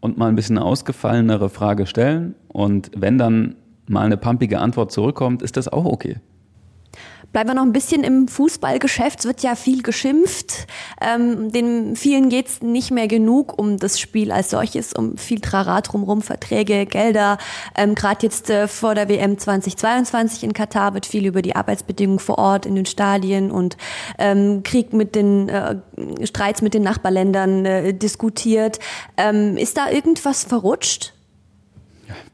und 0.00 0.18
mal 0.18 0.28
ein 0.28 0.34
bisschen 0.34 0.58
eine 0.58 0.66
ausgefallenere 0.66 1.48
Frage 1.48 1.86
stellen. 1.86 2.34
Und 2.48 2.90
wenn 2.96 3.16
dann 3.16 3.54
mal 3.88 4.04
eine 4.04 4.16
pumpige 4.16 4.58
Antwort 4.58 4.92
zurückkommt, 4.92 5.42
ist 5.42 5.56
das 5.56 5.68
auch 5.68 5.84
okay. 5.84 6.16
Bleiben 7.32 7.48
wir 7.48 7.54
noch 7.54 7.62
ein 7.62 7.72
bisschen 7.72 8.04
im 8.04 8.28
Fußballgeschäft. 8.28 9.20
Es 9.20 9.24
wird 9.24 9.42
ja 9.42 9.54
viel 9.54 9.82
geschimpft. 9.82 10.66
Ähm, 11.00 11.50
den 11.50 11.96
vielen 11.96 12.28
geht 12.28 12.48
es 12.48 12.60
nicht 12.60 12.90
mehr 12.90 13.08
genug 13.08 13.58
um 13.58 13.78
das 13.78 13.98
Spiel 13.98 14.30
als 14.30 14.50
solches, 14.50 14.92
um 14.92 15.16
viel 15.16 15.40
Trarat 15.40 15.90
drumherum, 15.90 16.20
Verträge, 16.20 16.84
Gelder. 16.84 17.38
Ähm, 17.74 17.94
Gerade 17.94 18.26
jetzt 18.26 18.50
äh, 18.50 18.68
vor 18.68 18.94
der 18.94 19.08
WM 19.08 19.38
2022 19.38 20.44
in 20.44 20.52
Katar 20.52 20.92
wird 20.92 21.06
viel 21.06 21.24
über 21.24 21.40
die 21.40 21.56
Arbeitsbedingungen 21.56 22.18
vor 22.18 22.36
Ort 22.36 22.66
in 22.66 22.74
den 22.74 22.84
Stadien 22.86 23.50
und 23.50 23.78
ähm, 24.18 24.62
Krieg 24.62 24.92
mit 24.92 25.14
den 25.14 25.48
äh, 25.48 25.76
Streits 26.24 26.60
mit 26.60 26.74
den 26.74 26.82
Nachbarländern 26.82 27.64
äh, 27.64 27.94
diskutiert. 27.94 28.78
Ähm, 29.16 29.56
ist 29.56 29.78
da 29.78 29.90
irgendwas 29.90 30.44
verrutscht? 30.44 31.14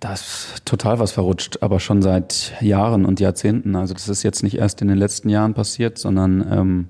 Da 0.01 0.13
ist 0.13 0.63
total 0.65 0.99
was 0.99 1.13
verrutscht, 1.13 1.63
aber 1.63 1.81
schon 1.81 2.03
seit 2.03 2.55
Jahren 2.61 3.05
und 3.05 3.21
Jahrzehnten. 3.21 3.77
Also 3.77 3.95
das 3.95 4.09
ist 4.09 4.23
jetzt 4.23 4.43
nicht 4.43 4.59
erst 4.59 4.83
in 4.83 4.89
den 4.89 4.99
letzten 4.99 5.29
Jahren 5.29 5.55
passiert, 5.55 5.99
sondern 5.99 6.47
ähm, 6.51 6.89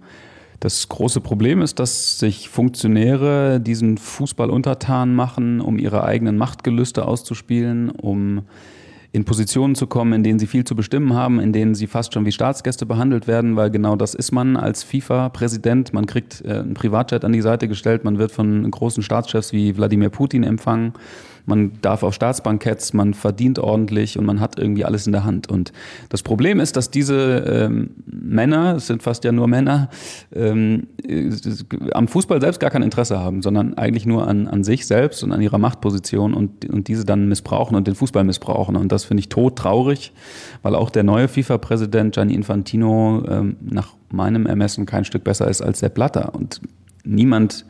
das 0.60 0.88
große 0.88 1.20
Problem 1.20 1.62
ist, 1.62 1.78
dass 1.78 2.18
sich 2.18 2.48
Funktionäre 2.48 3.60
diesen 3.60 3.96
Fußball 3.96 4.50
untertan 4.50 5.14
machen, 5.14 5.60
um 5.60 5.78
ihre 5.78 6.04
eigenen 6.04 6.36
Machtgelüste 6.36 7.06
auszuspielen, 7.06 7.90
um 7.90 8.42
in 9.10 9.24
Positionen 9.24 9.74
zu 9.74 9.86
kommen, 9.86 10.12
in 10.12 10.22
denen 10.22 10.38
sie 10.38 10.46
viel 10.46 10.64
zu 10.64 10.76
bestimmen 10.76 11.14
haben, 11.14 11.40
in 11.40 11.52
denen 11.52 11.74
sie 11.74 11.86
fast 11.86 12.12
schon 12.12 12.26
wie 12.26 12.32
Staatsgäste 12.32 12.84
behandelt 12.84 13.26
werden, 13.26 13.56
weil 13.56 13.70
genau 13.70 13.96
das 13.96 14.14
ist 14.14 14.32
man 14.32 14.56
als 14.56 14.82
FIFA-Präsident. 14.82 15.94
Man 15.94 16.06
kriegt 16.06 16.44
äh, 16.44 16.58
einen 16.58 16.74
Privatjet 16.74 17.24
an 17.24 17.32
die 17.32 17.40
Seite 17.40 17.68
gestellt, 17.68 18.04
man 18.04 18.18
wird 18.18 18.32
von 18.32 18.70
großen 18.70 19.02
Staatschefs 19.02 19.52
wie 19.52 19.76
Wladimir 19.76 20.10
Putin 20.10 20.42
empfangen 20.42 20.92
man 21.48 21.72
darf 21.80 22.02
auf 22.02 22.14
Staatsbanketts, 22.14 22.92
man 22.92 23.14
verdient 23.14 23.58
ordentlich 23.58 24.18
und 24.18 24.26
man 24.26 24.38
hat 24.38 24.58
irgendwie 24.58 24.84
alles 24.84 25.06
in 25.06 25.12
der 25.12 25.24
Hand. 25.24 25.50
Und 25.50 25.72
das 26.10 26.22
Problem 26.22 26.60
ist, 26.60 26.76
dass 26.76 26.90
diese 26.90 27.38
ähm, 27.48 27.90
Männer, 28.06 28.76
es 28.76 28.86
sind 28.86 29.02
fast 29.02 29.24
ja 29.24 29.32
nur 29.32 29.48
Männer, 29.48 29.88
ähm, 30.34 30.88
am 31.92 32.06
Fußball 32.06 32.40
selbst 32.40 32.60
gar 32.60 32.70
kein 32.70 32.82
Interesse 32.82 33.18
haben, 33.18 33.40
sondern 33.40 33.74
eigentlich 33.78 34.04
nur 34.04 34.28
an, 34.28 34.46
an 34.46 34.62
sich 34.62 34.86
selbst 34.86 35.24
und 35.24 35.32
an 35.32 35.40
ihrer 35.40 35.58
Machtposition 35.58 36.34
und, 36.34 36.66
und 36.66 36.86
diese 36.88 37.06
dann 37.06 37.28
missbrauchen 37.28 37.76
und 37.76 37.86
den 37.86 37.94
Fußball 37.94 38.24
missbrauchen. 38.24 38.76
Und 38.76 38.92
das 38.92 39.04
finde 39.04 39.22
ich 39.22 39.30
todtraurig, 39.30 40.12
weil 40.62 40.74
auch 40.74 40.90
der 40.90 41.02
neue 41.02 41.28
FIFA-Präsident 41.28 42.14
Gianni 42.14 42.34
Infantino 42.34 43.24
ähm, 43.26 43.56
nach 43.60 43.94
meinem 44.10 44.44
Ermessen 44.46 44.84
kein 44.84 45.04
Stück 45.06 45.24
besser 45.24 45.48
ist 45.48 45.62
als 45.62 45.80
der 45.80 45.88
Blatter. 45.88 46.34
Und 46.34 46.60
niemand 47.04 47.64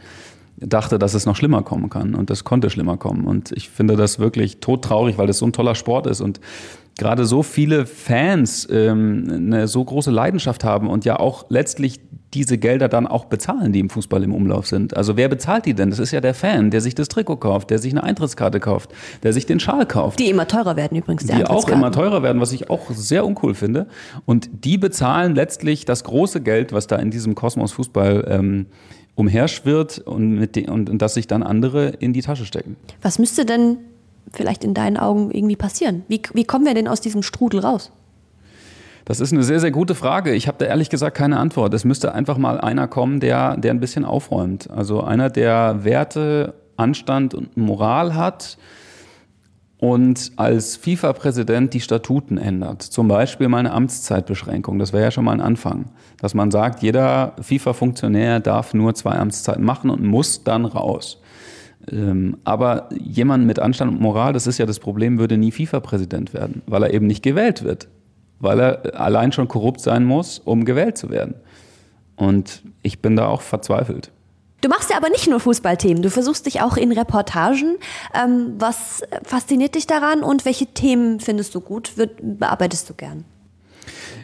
dachte, 0.60 0.98
dass 0.98 1.14
es 1.14 1.26
noch 1.26 1.36
schlimmer 1.36 1.62
kommen 1.62 1.90
kann. 1.90 2.14
Und 2.14 2.30
das 2.30 2.44
konnte 2.44 2.70
schlimmer 2.70 2.96
kommen. 2.96 3.26
Und 3.26 3.52
ich 3.52 3.68
finde 3.68 3.96
das 3.96 4.18
wirklich 4.18 4.60
todtraurig, 4.60 5.18
weil 5.18 5.26
das 5.26 5.38
so 5.38 5.46
ein 5.46 5.52
toller 5.52 5.74
Sport 5.74 6.06
ist 6.06 6.20
und 6.20 6.40
gerade 6.98 7.24
so 7.24 7.42
viele 7.42 7.86
Fans 7.86 8.68
ähm, 8.70 9.24
eine 9.30 9.68
so 9.68 9.84
große 9.84 10.10
Leidenschaft 10.10 10.64
haben 10.64 10.88
und 10.88 11.04
ja 11.04 11.18
auch 11.18 11.46
letztlich 11.48 12.00
diese 12.34 12.58
Gelder 12.58 12.88
dann 12.88 13.06
auch 13.06 13.24
bezahlen, 13.24 13.72
die 13.72 13.80
im 13.80 13.88
Fußball 13.88 14.22
im 14.22 14.34
Umlauf 14.34 14.66
sind. 14.66 14.96
Also 14.96 15.16
wer 15.16 15.28
bezahlt 15.28 15.64
die 15.64 15.74
denn? 15.74 15.90
Das 15.90 15.98
ist 15.98 16.10
ja 16.10 16.20
der 16.20 16.34
Fan, 16.34 16.70
der 16.70 16.80
sich 16.80 16.94
das 16.94 17.08
Trikot 17.08 17.36
kauft, 17.36 17.70
der 17.70 17.78
sich 17.78 17.92
eine 17.92 18.02
Eintrittskarte 18.02 18.60
kauft, 18.60 18.90
der 19.22 19.32
sich 19.32 19.46
den 19.46 19.60
Schal 19.60 19.86
kauft. 19.86 20.18
Die 20.18 20.28
immer 20.28 20.46
teurer 20.46 20.76
werden 20.76 20.98
übrigens. 20.98 21.24
Die, 21.24 21.34
die 21.34 21.46
auch 21.46 21.68
immer 21.68 21.90
teurer 21.90 22.22
werden, 22.22 22.40
was 22.40 22.52
ich 22.52 22.68
auch 22.68 22.90
sehr 22.90 23.24
uncool 23.24 23.54
finde. 23.54 23.86
Und 24.26 24.50
die 24.64 24.76
bezahlen 24.76 25.34
letztlich 25.34 25.86
das 25.86 26.04
große 26.04 26.42
Geld, 26.42 26.72
was 26.72 26.86
da 26.86 26.96
in 26.96 27.10
diesem 27.10 27.34
Kosmos 27.34 27.72
Fußball 27.72 28.26
ähm, 28.28 28.66
umherschwirrt 29.14 29.98
und, 29.98 30.34
mit 30.34 30.54
den, 30.54 30.68
und, 30.68 30.90
und 30.90 31.00
dass 31.00 31.14
sich 31.14 31.26
dann 31.26 31.42
andere 31.42 31.88
in 31.88 32.12
die 32.12 32.22
Tasche 32.22 32.44
stecken. 32.44 32.76
Was 33.02 33.18
müsste 33.18 33.46
denn 33.46 33.78
vielleicht 34.32 34.64
in 34.64 34.74
deinen 34.74 34.96
Augen 34.96 35.30
irgendwie 35.30 35.56
passieren? 35.56 36.04
Wie, 36.08 36.20
wie 36.34 36.44
kommen 36.44 36.66
wir 36.66 36.74
denn 36.74 36.88
aus 36.88 37.00
diesem 37.00 37.22
Strudel 37.22 37.60
raus? 37.60 37.90
Das 39.08 39.20
ist 39.20 39.32
eine 39.32 39.42
sehr, 39.42 39.58
sehr 39.58 39.70
gute 39.70 39.94
Frage. 39.94 40.34
Ich 40.34 40.48
habe 40.48 40.58
da 40.58 40.66
ehrlich 40.66 40.90
gesagt 40.90 41.16
keine 41.16 41.38
Antwort. 41.38 41.72
Es 41.72 41.86
müsste 41.86 42.12
einfach 42.12 42.36
mal 42.36 42.60
einer 42.60 42.86
kommen, 42.88 43.20
der, 43.20 43.56
der 43.56 43.70
ein 43.70 43.80
bisschen 43.80 44.04
aufräumt. 44.04 44.68
Also 44.70 45.02
einer, 45.02 45.30
der 45.30 45.82
Werte, 45.82 46.52
Anstand 46.76 47.32
und 47.32 47.56
Moral 47.56 48.14
hat, 48.14 48.58
und 49.78 50.32
als 50.36 50.76
FIFA-Präsident 50.76 51.72
die 51.72 51.80
Statuten 51.80 52.36
ändert, 52.36 52.82
zum 52.82 53.08
Beispiel 53.08 53.48
mal 53.48 53.58
eine 53.58 53.72
Amtszeitbeschränkung, 53.72 54.78
das 54.78 54.92
wäre 54.92 55.04
ja 55.04 55.10
schon 55.12 55.24
mal 55.24 55.32
ein 55.32 55.40
Anfang, 55.40 55.86
dass 56.20 56.34
man 56.34 56.50
sagt, 56.50 56.82
jeder 56.82 57.34
FIFA-Funktionär 57.40 58.40
darf 58.40 58.74
nur 58.74 58.94
zwei 58.94 59.12
Amtszeiten 59.12 59.64
machen 59.64 59.88
und 59.88 60.02
muss 60.02 60.42
dann 60.42 60.64
raus. 60.64 61.22
Ähm, 61.90 62.38
aber 62.42 62.88
jemand 62.92 63.46
mit 63.46 63.60
Anstand 63.60 63.92
und 63.92 64.00
Moral, 64.00 64.32
das 64.32 64.48
ist 64.48 64.58
ja 64.58 64.66
das 64.66 64.80
Problem, 64.80 65.18
würde 65.18 65.38
nie 65.38 65.52
FIFA-Präsident 65.52 66.34
werden, 66.34 66.60
weil 66.66 66.82
er 66.82 66.92
eben 66.92 67.06
nicht 67.06 67.22
gewählt 67.22 67.62
wird, 67.62 67.88
weil 68.40 68.60
er 68.60 69.00
allein 69.00 69.32
schon 69.32 69.48
korrupt 69.48 69.80
sein 69.80 70.04
muss, 70.04 70.38
um 70.38 70.64
gewählt 70.64 70.98
zu 70.98 71.10
werden. 71.10 71.34
Und 72.16 72.62
ich 72.82 73.00
bin 73.00 73.16
da 73.16 73.26
auch 73.26 73.42
verzweifelt. 73.42 74.10
Du 74.60 74.68
machst 74.68 74.90
ja 74.90 74.96
aber 74.96 75.08
nicht 75.08 75.28
nur 75.28 75.38
Fußballthemen, 75.38 76.02
du 76.02 76.10
versuchst 76.10 76.46
dich 76.46 76.60
auch 76.60 76.76
in 76.76 76.90
Reportagen. 76.90 77.76
Ähm, 78.12 78.54
was 78.58 79.02
fasziniert 79.22 79.76
dich 79.76 79.86
daran 79.86 80.24
und 80.24 80.44
welche 80.44 80.66
Themen 80.66 81.20
findest 81.20 81.54
du 81.54 81.60
gut, 81.60 81.96
wird, 81.96 82.18
bearbeitest 82.20 82.90
du 82.90 82.94
gern? 82.94 83.24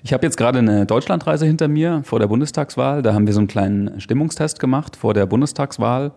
Ich 0.03 0.13
habe 0.13 0.27
jetzt 0.27 0.37
gerade 0.37 0.59
eine 0.59 0.87
Deutschlandreise 0.87 1.47
hinter 1.47 1.69
mir 1.69 2.03
vor 2.05 2.19
der 2.19 2.27
Bundestagswahl. 2.27 3.01
Da 3.01 3.15
haben 3.15 3.27
wir 3.27 3.33
so 3.33 3.41
einen 3.41 3.49
kleinen 3.49 4.01
Stimmungstest 4.01 4.59
gemacht 4.59 4.97
vor 4.97 5.15
der 5.15 5.27
Bundestagswahl 5.27 6.13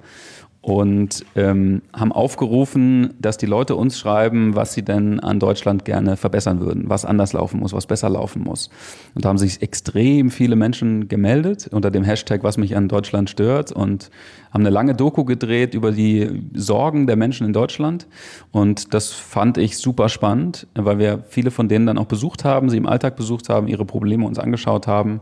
und 0.67 1.25
ähm, 1.37 1.81
haben 1.93 2.11
aufgerufen, 2.11 3.13
dass 3.21 3.37
die 3.37 3.45
Leute 3.45 3.77
uns 3.77 3.97
schreiben, 3.97 4.53
was 4.53 4.73
sie 4.73 4.81
denn 4.83 5.21
an 5.21 5.39
Deutschland 5.39 5.85
gerne 5.85 6.17
verbessern 6.17 6.59
würden, 6.59 6.89
was 6.89 7.05
anders 7.05 7.31
laufen 7.31 7.61
muss, 7.61 7.71
was 7.71 7.85
besser 7.85 8.09
laufen 8.09 8.43
muss. 8.43 8.69
Und 9.15 9.23
da 9.23 9.29
haben 9.29 9.37
sich 9.37 9.61
extrem 9.61 10.29
viele 10.29 10.57
Menschen 10.57 11.07
gemeldet 11.07 11.69
unter 11.71 11.89
dem 11.89 12.03
Hashtag, 12.03 12.43
was 12.43 12.57
mich 12.57 12.75
an 12.75 12.89
Deutschland 12.89 13.29
stört 13.29 13.71
und 13.71 14.09
haben 14.51 14.59
eine 14.59 14.69
lange 14.69 14.93
Doku 14.93 15.23
gedreht 15.23 15.73
über 15.73 15.93
die 15.93 16.43
Sorgen 16.53 17.07
der 17.07 17.15
Menschen 17.15 17.47
in 17.47 17.53
Deutschland. 17.53 18.05
Und 18.51 18.93
das 18.93 19.13
fand 19.13 19.57
ich 19.57 19.77
super 19.77 20.09
spannend, 20.09 20.67
weil 20.75 20.99
wir 20.99 21.23
viele 21.29 21.49
von 21.49 21.69
denen 21.69 21.85
dann 21.85 21.97
auch 21.97 22.07
besucht 22.07 22.43
haben, 22.43 22.69
sie 22.69 22.75
im 22.75 22.87
Alltag 22.87 23.15
besucht 23.15 23.47
haben, 23.47 23.69
ihre 23.69 23.85
Probleme 23.85 24.25
uns 24.25 24.37
angeschaut 24.37 24.85
haben 24.85 25.21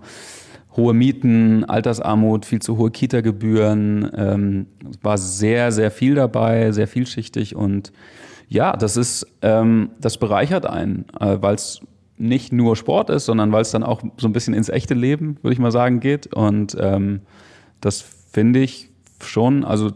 hohe 0.75 0.93
Mieten, 0.93 1.63
Altersarmut, 1.63 2.45
viel 2.45 2.61
zu 2.61 2.77
hohe 2.77 2.91
Kita-Gebühren. 2.91 4.11
Ähm, 4.15 4.65
war 5.01 5.17
sehr, 5.17 5.71
sehr 5.71 5.91
viel 5.91 6.15
dabei, 6.15 6.71
sehr 6.71 6.87
vielschichtig 6.87 7.55
und 7.55 7.91
ja, 8.47 8.75
das 8.77 8.97
ist, 8.97 9.25
ähm, 9.41 9.91
das 9.99 10.17
bereichert 10.17 10.65
einen, 10.65 11.05
äh, 11.19 11.37
weil 11.41 11.55
es 11.55 11.81
nicht 12.17 12.53
nur 12.53 12.75
Sport 12.75 13.09
ist, 13.09 13.25
sondern 13.25 13.51
weil 13.51 13.61
es 13.61 13.71
dann 13.71 13.83
auch 13.83 14.01
so 14.17 14.27
ein 14.27 14.33
bisschen 14.33 14.53
ins 14.53 14.69
echte 14.69 14.93
Leben, 14.93 15.37
würde 15.41 15.53
ich 15.53 15.59
mal 15.59 15.71
sagen, 15.71 15.99
geht. 15.99 16.33
Und 16.33 16.77
ähm, 16.79 17.21
das 17.81 18.01
finde 18.31 18.59
ich 18.59 18.91
schon, 19.21 19.63
also 19.63 19.91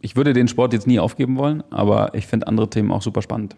ich 0.00 0.16
würde 0.16 0.32
den 0.32 0.48
Sport 0.48 0.72
jetzt 0.72 0.86
nie 0.86 0.98
aufgeben 0.98 1.38
wollen, 1.38 1.62
aber 1.70 2.14
ich 2.14 2.26
finde 2.26 2.48
andere 2.48 2.68
Themen 2.68 2.90
auch 2.90 3.02
super 3.02 3.22
spannend. 3.22 3.56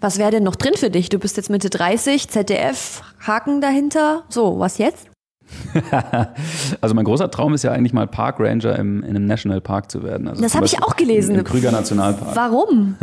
Was 0.00 0.18
wäre 0.18 0.32
denn 0.32 0.42
noch 0.42 0.56
drin 0.56 0.74
für 0.74 0.90
dich? 0.90 1.10
Du 1.10 1.18
bist 1.18 1.36
jetzt 1.36 1.50
Mitte 1.50 1.70
30, 1.70 2.28
ZDF, 2.28 3.02
Haken 3.20 3.60
dahinter. 3.60 4.24
So, 4.28 4.58
was 4.58 4.78
jetzt? 4.78 5.11
also 6.80 6.94
mein 6.94 7.04
großer 7.04 7.30
Traum 7.30 7.54
ist 7.54 7.62
ja 7.62 7.72
eigentlich 7.72 7.92
mal 7.92 8.06
Park 8.06 8.40
Ranger 8.40 8.78
im, 8.78 9.02
in 9.02 9.10
einem 9.10 9.26
Nationalpark 9.26 9.90
zu 9.90 10.02
werden. 10.02 10.28
Also 10.28 10.42
das 10.42 10.54
habe 10.54 10.66
ich 10.66 10.82
auch 10.82 10.96
gelesen. 10.96 11.36
Im 11.36 11.44
Krüger 11.44 11.70
Nationalpark. 11.70 12.34
Warum? 12.34 12.96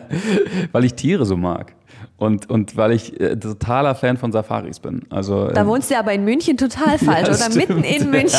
weil 0.72 0.84
ich 0.84 0.94
Tiere 0.94 1.24
so 1.24 1.36
mag. 1.36 1.74
Und, 2.16 2.48
und 2.48 2.76
weil 2.76 2.92
ich 2.92 3.20
äh, 3.20 3.36
totaler 3.36 3.94
Fan 3.94 4.16
von 4.16 4.30
Safaris 4.32 4.78
bin. 4.78 5.02
Also, 5.10 5.48
da 5.48 5.62
ähm, 5.62 5.66
wohnst 5.66 5.90
du 5.90 5.94
ja 5.94 6.00
aber 6.00 6.12
in 6.12 6.24
München 6.24 6.56
total 6.56 6.98
falsch, 6.98 7.28
ja, 7.28 7.34
oder 7.34 7.50
stimmt. 7.50 7.56
mitten 7.56 7.84
in 7.84 8.10
München. 8.10 8.38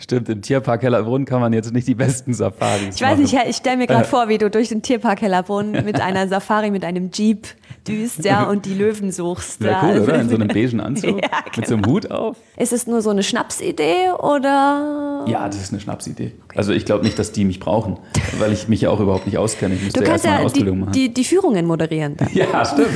Stimmt, 0.00 0.28
im 0.28 0.42
Tierpark 0.42 0.82
Hellerbrunn 0.82 1.24
kann 1.24 1.40
man 1.40 1.52
jetzt 1.52 1.72
nicht 1.72 1.86
die 1.86 1.94
besten 1.94 2.34
Safaris 2.34 2.96
Ich 2.96 3.02
weiß 3.02 3.18
machen. 3.18 3.22
nicht, 3.22 3.36
ich 3.48 3.56
stelle 3.56 3.76
mir 3.76 3.86
gerade 3.86 4.04
vor, 4.04 4.28
wie 4.28 4.38
du 4.38 4.50
durch 4.50 4.68
den 4.68 4.82
Tierpark 4.82 5.22
Hellerbrunn 5.22 5.70
mit 5.84 6.00
einer 6.00 6.26
Safari, 6.28 6.70
mit 6.70 6.84
einem 6.84 7.10
Jeep 7.12 7.46
düst, 7.86 8.24
ja, 8.24 8.44
und 8.44 8.66
die 8.66 8.74
Löwen 8.74 9.12
suchst. 9.12 9.62
Ja, 9.62 9.82
cool, 9.84 10.00
oder? 10.00 10.20
In 10.20 10.28
so 10.28 10.34
einem 10.34 10.48
beigen 10.54 10.80
Anzug, 10.80 11.22
ja, 11.22 11.28
genau. 11.28 11.56
mit 11.56 11.66
so 11.66 11.74
einem 11.74 11.86
Hut 11.86 12.10
auf. 12.10 12.36
Ist 12.56 12.72
es 12.72 12.86
nur 12.86 13.02
so 13.02 13.10
eine 13.10 13.22
Schnapsidee 13.22 14.12
oder? 14.18 15.24
Ja, 15.26 15.46
das 15.46 15.60
ist 15.60 15.72
eine 15.72 15.80
Schnapsidee. 15.80 16.32
Okay. 16.44 16.58
Also 16.58 16.72
ich 16.72 16.84
glaube 16.84 17.04
nicht, 17.04 17.18
dass 17.18 17.32
die 17.32 17.44
mich 17.44 17.60
brauchen, 17.60 17.98
weil 18.38 18.52
ich 18.52 18.68
mich 18.68 18.82
ja 18.82 18.90
auch 18.90 19.00
überhaupt 19.00 19.26
nicht 19.26 19.38
auskenne. 19.38 19.74
Ich 19.74 19.82
müsste 19.82 20.00
du 20.00 20.06
kannst 20.06 20.24
ja 20.24 20.38
Ausbildung 20.38 20.76
die, 20.76 20.80
machen. 20.80 20.92
Die, 20.92 21.14
die 21.14 21.24
Führungen 21.24 21.66
moderieren 21.66 22.16
dann. 22.16 22.28
Ja, 22.34 22.64
stimmt. 22.64 22.88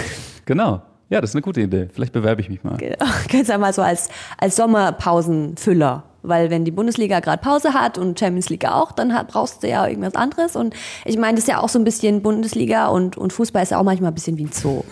Genau. 0.47 0.83
Ja, 1.11 1.21
das 1.21 1.31
ist 1.31 1.37
eine 1.37 1.43
gute 1.43 1.63
Idee. 1.63 1.89
Vielleicht 1.93 2.13
bewerbe 2.13 2.41
ich 2.41 2.51
mich 2.51 2.63
mal. 2.65 2.77
Genau. 2.77 2.97
Kannst 3.31 3.49
ja 3.49 3.57
mal 3.57 3.73
so 3.73 3.83
als, 3.83 4.09
als 4.37 4.57
Sommerpausenfüller 4.57 6.03
weil 6.23 6.51
wenn 6.51 6.65
die 6.65 6.71
Bundesliga 6.71 7.21
gerade 7.21 7.43
Pause 7.43 7.75
hat 7.75 7.99
und 7.99 8.19
Champions 8.19 8.49
League 8.49 8.67
auch, 8.67 8.93
dann 8.93 9.15
hat, 9.15 9.29
brauchst 9.29 9.63
du 9.63 9.69
ja 9.69 9.87
irgendwas 9.87 10.15
anderes. 10.15 10.57
Und 10.57 10.75
ich 11.05 11.17
meine, 11.17 11.35
das 11.35 11.45
ist 11.45 11.49
ja 11.49 11.61
auch 11.61 11.69
so 11.69 11.79
ein 11.79 11.85
bisschen 11.85 12.23
Bundesliga 12.23 12.89
und, 12.89 13.17
und 13.17 13.33
Fußball 13.33 13.63
ist 13.63 13.71
ja 13.71 13.79
auch 13.79 13.85
manchmal 13.85 14.11
ein 14.11 14.15
bisschen 14.15 14.37
wie 14.39 14.45
ein 14.45 14.53
Zoo. 14.53 14.83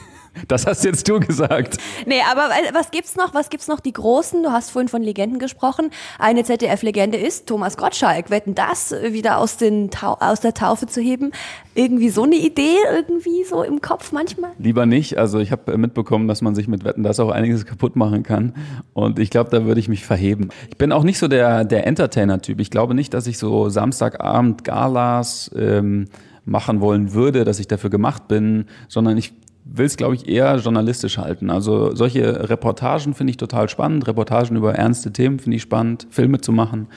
Das 0.49 0.67
hast 0.67 0.85
jetzt 0.85 1.09
du 1.09 1.21
gesagt. 1.21 1.79
Nee, 2.07 2.21
aber 2.31 2.51
was 2.73 2.91
gibt's 2.91 3.17
noch? 3.17 3.35
Was 3.35 3.51
gibt's 3.51 3.69
noch? 3.69 3.81
Die 3.81 3.93
Großen, 3.93 4.43
du 4.43 4.51
hast 4.51 4.71
vorhin 4.71 4.89
von 4.89 5.03
Legenden 5.03 5.39
gesprochen. 5.39 5.91
Eine 6.19 6.45
ZDF-Legende 6.45 7.19
ist 7.19 7.47
Thomas 7.47 7.77
Gottschalk. 7.77 8.31
Wetten 8.31 8.55
das 8.55 8.95
wieder 9.11 9.39
aus, 9.39 9.57
den 9.57 9.91
aus 10.03 10.41
der 10.41 10.55
Taufe 10.55 10.87
zu 10.87 11.01
heben? 11.01 11.33
Irgendwie 11.75 12.09
so 12.09 12.25
eine 12.25 12.37
Idee 12.37 12.77
irgendwie 12.95 13.45
so 13.45 13.63
im 13.63 13.81
Kopf 13.81 14.13
manchmal? 14.13 14.51
Lieber 14.59 14.87
nicht. 14.87 15.19
Also 15.19 15.39
ich 15.39 15.53
habe 15.53 15.77
mitbekommen, 15.77 16.29
dass 16.29 16.43
man 16.43 16.55
sich 16.55 16.69
mit 16.69 16.85
Wetten 16.85 17.03
das 17.03 17.21
auch 17.21 17.31
einiges 17.31 17.67
kaputt 17.67 17.97
machen 17.97 18.23
kann. 18.23 18.55
Und 18.95 19.19
ich 19.19 19.31
glaube, 19.31 19.51
da 19.51 19.65
würde 19.65 19.81
ich 19.81 19.89
mich 19.89 20.05
verheben. 20.05 20.51
Ich 20.69 20.77
bin 20.77 20.93
auch 20.93 21.03
nicht 21.03 21.19
so 21.19 21.29
der, 21.29 21.65
der 21.65 21.87
Entertainer-Typ. 21.87 22.61
Ich 22.61 22.71
glaube 22.71 22.95
nicht, 22.95 23.13
dass 23.15 23.27
ich 23.27 23.39
so 23.39 23.69
Samstagabend 23.69 24.65
Galas 24.65 25.51
ähm, 25.57 26.09
machen 26.45 26.81
wollen 26.81 27.13
würde, 27.13 27.45
dass 27.45 27.59
ich 27.59 27.69
dafür 27.69 27.91
gemacht 27.91 28.29
bin, 28.29 28.67
sondern 28.89 29.19
ich 29.19 29.33
will 29.69 29.87
es, 29.87 29.97
glaube 29.97 30.15
ich, 30.15 30.29
eher 30.29 30.57
journalistisch 30.57 31.19
halten. 31.19 31.51
Also 31.51 31.95
solche 31.95 32.49
Reportagen 32.49 33.15
finde 33.15 33.33
ich 33.33 33.37
total 33.37 33.69
spannend. 33.69 34.07
Reportagen 34.07 34.57
über 34.57 34.75
ernste 34.75 35.13
Themen 35.13 35.39
finde 35.39 35.57
ich 35.57 35.63
spannend, 35.63 36.07
Filme 36.11 36.41
zu 36.41 36.53
machen. 36.53 36.89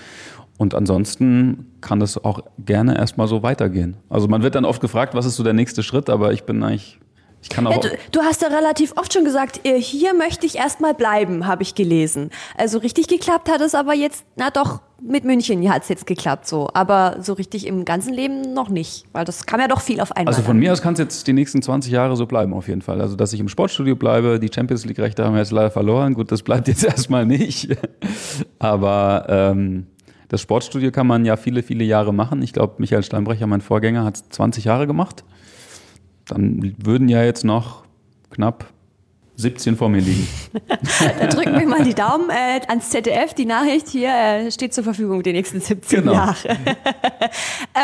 Und 0.58 0.76
ansonsten 0.76 1.68
kann 1.82 2.00
das 2.00 2.24
auch 2.24 2.42
gerne 2.60 2.98
erstmal 2.98 3.28
so 3.28 3.44
weitergehen. 3.44 3.98
Also 4.10 4.28
man 4.28 4.44
wird 4.44 4.56
dann 4.56 4.66
oft 4.66 4.82
gefragt, 4.82 5.16
was 5.16 5.26
ist 5.26 5.38
so 5.38 5.44
der 5.44 5.54
nächste 5.54 5.84
Schritt, 5.84 6.10
aber 6.10 6.34
ich 6.34 6.44
bin 6.44 6.62
eigentlich 6.64 7.00
ich 7.42 7.50
kann 7.50 7.66
auch 7.68 7.72
ja, 7.72 7.80
du, 7.80 7.90
du, 8.12 8.22
hast 8.22 8.42
ja 8.42 8.50
relativ 8.50 8.94
oft 8.98 9.14
schon 9.14 9.24
gesagt, 9.24 9.66
äh, 9.66 9.80
hier 9.80 10.14
möchte 10.14 10.46
ich 10.46 10.58
erstmal 10.58 10.94
bleiben, 10.94 11.48
habe 11.48 11.64
ich 11.64 11.74
gelesen. 11.74 12.32
Also 12.58 12.80
richtig 12.80 13.08
geklappt 13.08 13.50
hat 13.50 13.62
es 13.62 13.76
aber 13.76 13.94
jetzt, 13.94 14.26
na 14.36 14.50
doch, 14.50 14.82
mit 15.02 15.24
München 15.24 15.72
hat 15.72 15.84
es 15.84 15.90
jetzt 15.90 16.06
geklappt 16.06 16.48
so. 16.48 16.70
Aber 16.74 17.18
so 17.22 17.34
richtig 17.34 17.66
im 17.66 17.86
ganzen 17.86 18.14
Leben 18.14 18.54
noch 18.54 18.68
nicht, 18.68 19.06
weil 19.14 19.24
das 19.24 19.46
kam 19.46 19.62
ja 19.62 19.70
doch 19.70 19.80
viel 19.80 20.02
auf 20.02 20.12
einmal. 20.16 20.34
Also 20.34 20.42
von 20.42 20.58
an. 20.58 20.60
mir 20.60 20.74
aus 20.74 20.82
kann 20.82 20.94
es 20.94 21.00
jetzt 21.00 21.28
die 21.28 21.34
nächsten 21.34 21.62
20 21.62 21.92
Jahre 21.92 22.18
so 22.18 22.26
bleiben 22.26 22.54
auf 22.54 22.68
jeden 22.68 22.82
Fall. 22.82 23.00
Also 23.00 23.16
dass 23.16 23.32
ich 23.32 23.40
im 23.40 23.48
Sportstudio 23.48 23.96
bleibe, 23.96 24.40
die 24.40 24.50
Champions 24.54 24.86
League-Rechte 24.86 25.24
haben 25.24 25.34
wir 25.34 25.40
jetzt 25.40 25.52
leider 25.52 25.72
verloren. 25.72 26.16
Gut, 26.16 26.34
das 26.34 26.44
bleibt 26.44 26.68
jetzt 26.68 26.84
erstmal 26.84 27.26
nicht. 27.26 27.70
aber 28.60 29.26
ähm, 29.30 29.88
das 30.28 30.42
Sportstudio 30.42 30.92
kann 30.92 31.08
man 31.08 31.24
ja 31.24 31.38
viele, 31.38 31.64
viele 31.64 31.86
Jahre 31.86 32.14
machen. 32.14 32.42
Ich 32.42 32.52
glaube, 32.52 32.76
Michael 32.80 33.04
Steinbrecher, 33.04 33.48
mein 33.48 33.62
Vorgänger, 33.62 34.04
hat 34.04 34.18
20 34.18 34.66
Jahre 34.66 34.88
gemacht 34.88 35.24
dann 36.30 36.76
würden 36.78 37.10
ja 37.10 37.24
jetzt 37.24 37.44
noch 37.44 37.84
knapp 38.32 38.72
17 39.40 39.78
vor 39.78 39.88
mir 39.88 40.02
liegen. 40.02 40.28
da 41.20 41.28
drücken 41.28 41.58
wir 41.58 41.66
mal 41.66 41.84
die 41.84 41.94
Daumen 41.94 42.30
äh, 42.30 42.60
ans 42.68 42.90
ZDF. 42.90 43.34
Die 43.34 43.46
Nachricht 43.46 43.88
hier 43.88 44.10
äh, 44.10 44.52
steht 44.52 44.74
zur 44.74 44.84
Verfügung 44.84 45.24
die 45.24 45.32
nächsten 45.32 45.62
17 45.62 46.02
genau. 46.02 46.14
Jahre. 46.14 46.36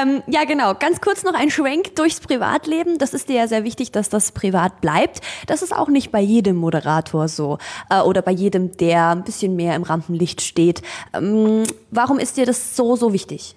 ähm, 0.02 0.22
ja, 0.28 0.44
genau. 0.44 0.74
Ganz 0.74 1.00
kurz 1.00 1.24
noch 1.24 1.34
ein 1.34 1.50
Schwenk 1.50 1.96
durchs 1.96 2.20
Privatleben. 2.20 2.98
Das 2.98 3.14
ist 3.14 3.30
dir 3.30 3.36
ja 3.36 3.48
sehr 3.48 3.64
wichtig, 3.64 3.94
dass 3.94 4.10
das 4.10 4.34
privat 4.34 4.82
bleibt. 4.82 5.22
Das 5.48 5.62
ist 5.62 5.74
auch 5.74 5.88
nicht 5.88 6.12
bei 6.12 6.20
jedem 6.20 6.58
Moderator 6.58 7.30
so 7.30 7.58
äh, 7.90 8.02
oder 8.02 8.22
bei 8.22 8.32
jedem, 8.32 8.76
der 8.76 9.12
ein 9.12 9.24
bisschen 9.24 9.56
mehr 9.56 9.78
im 9.78 9.84
Rampenlicht 9.84 10.42
steht. 10.42 10.82
Ähm, 11.14 11.64
warum 11.90 12.20
ist 12.20 12.36
dir 12.36 12.46
das 12.46 12.76
so, 12.76 12.98
so 12.98 13.14
wichtig? 13.14 13.56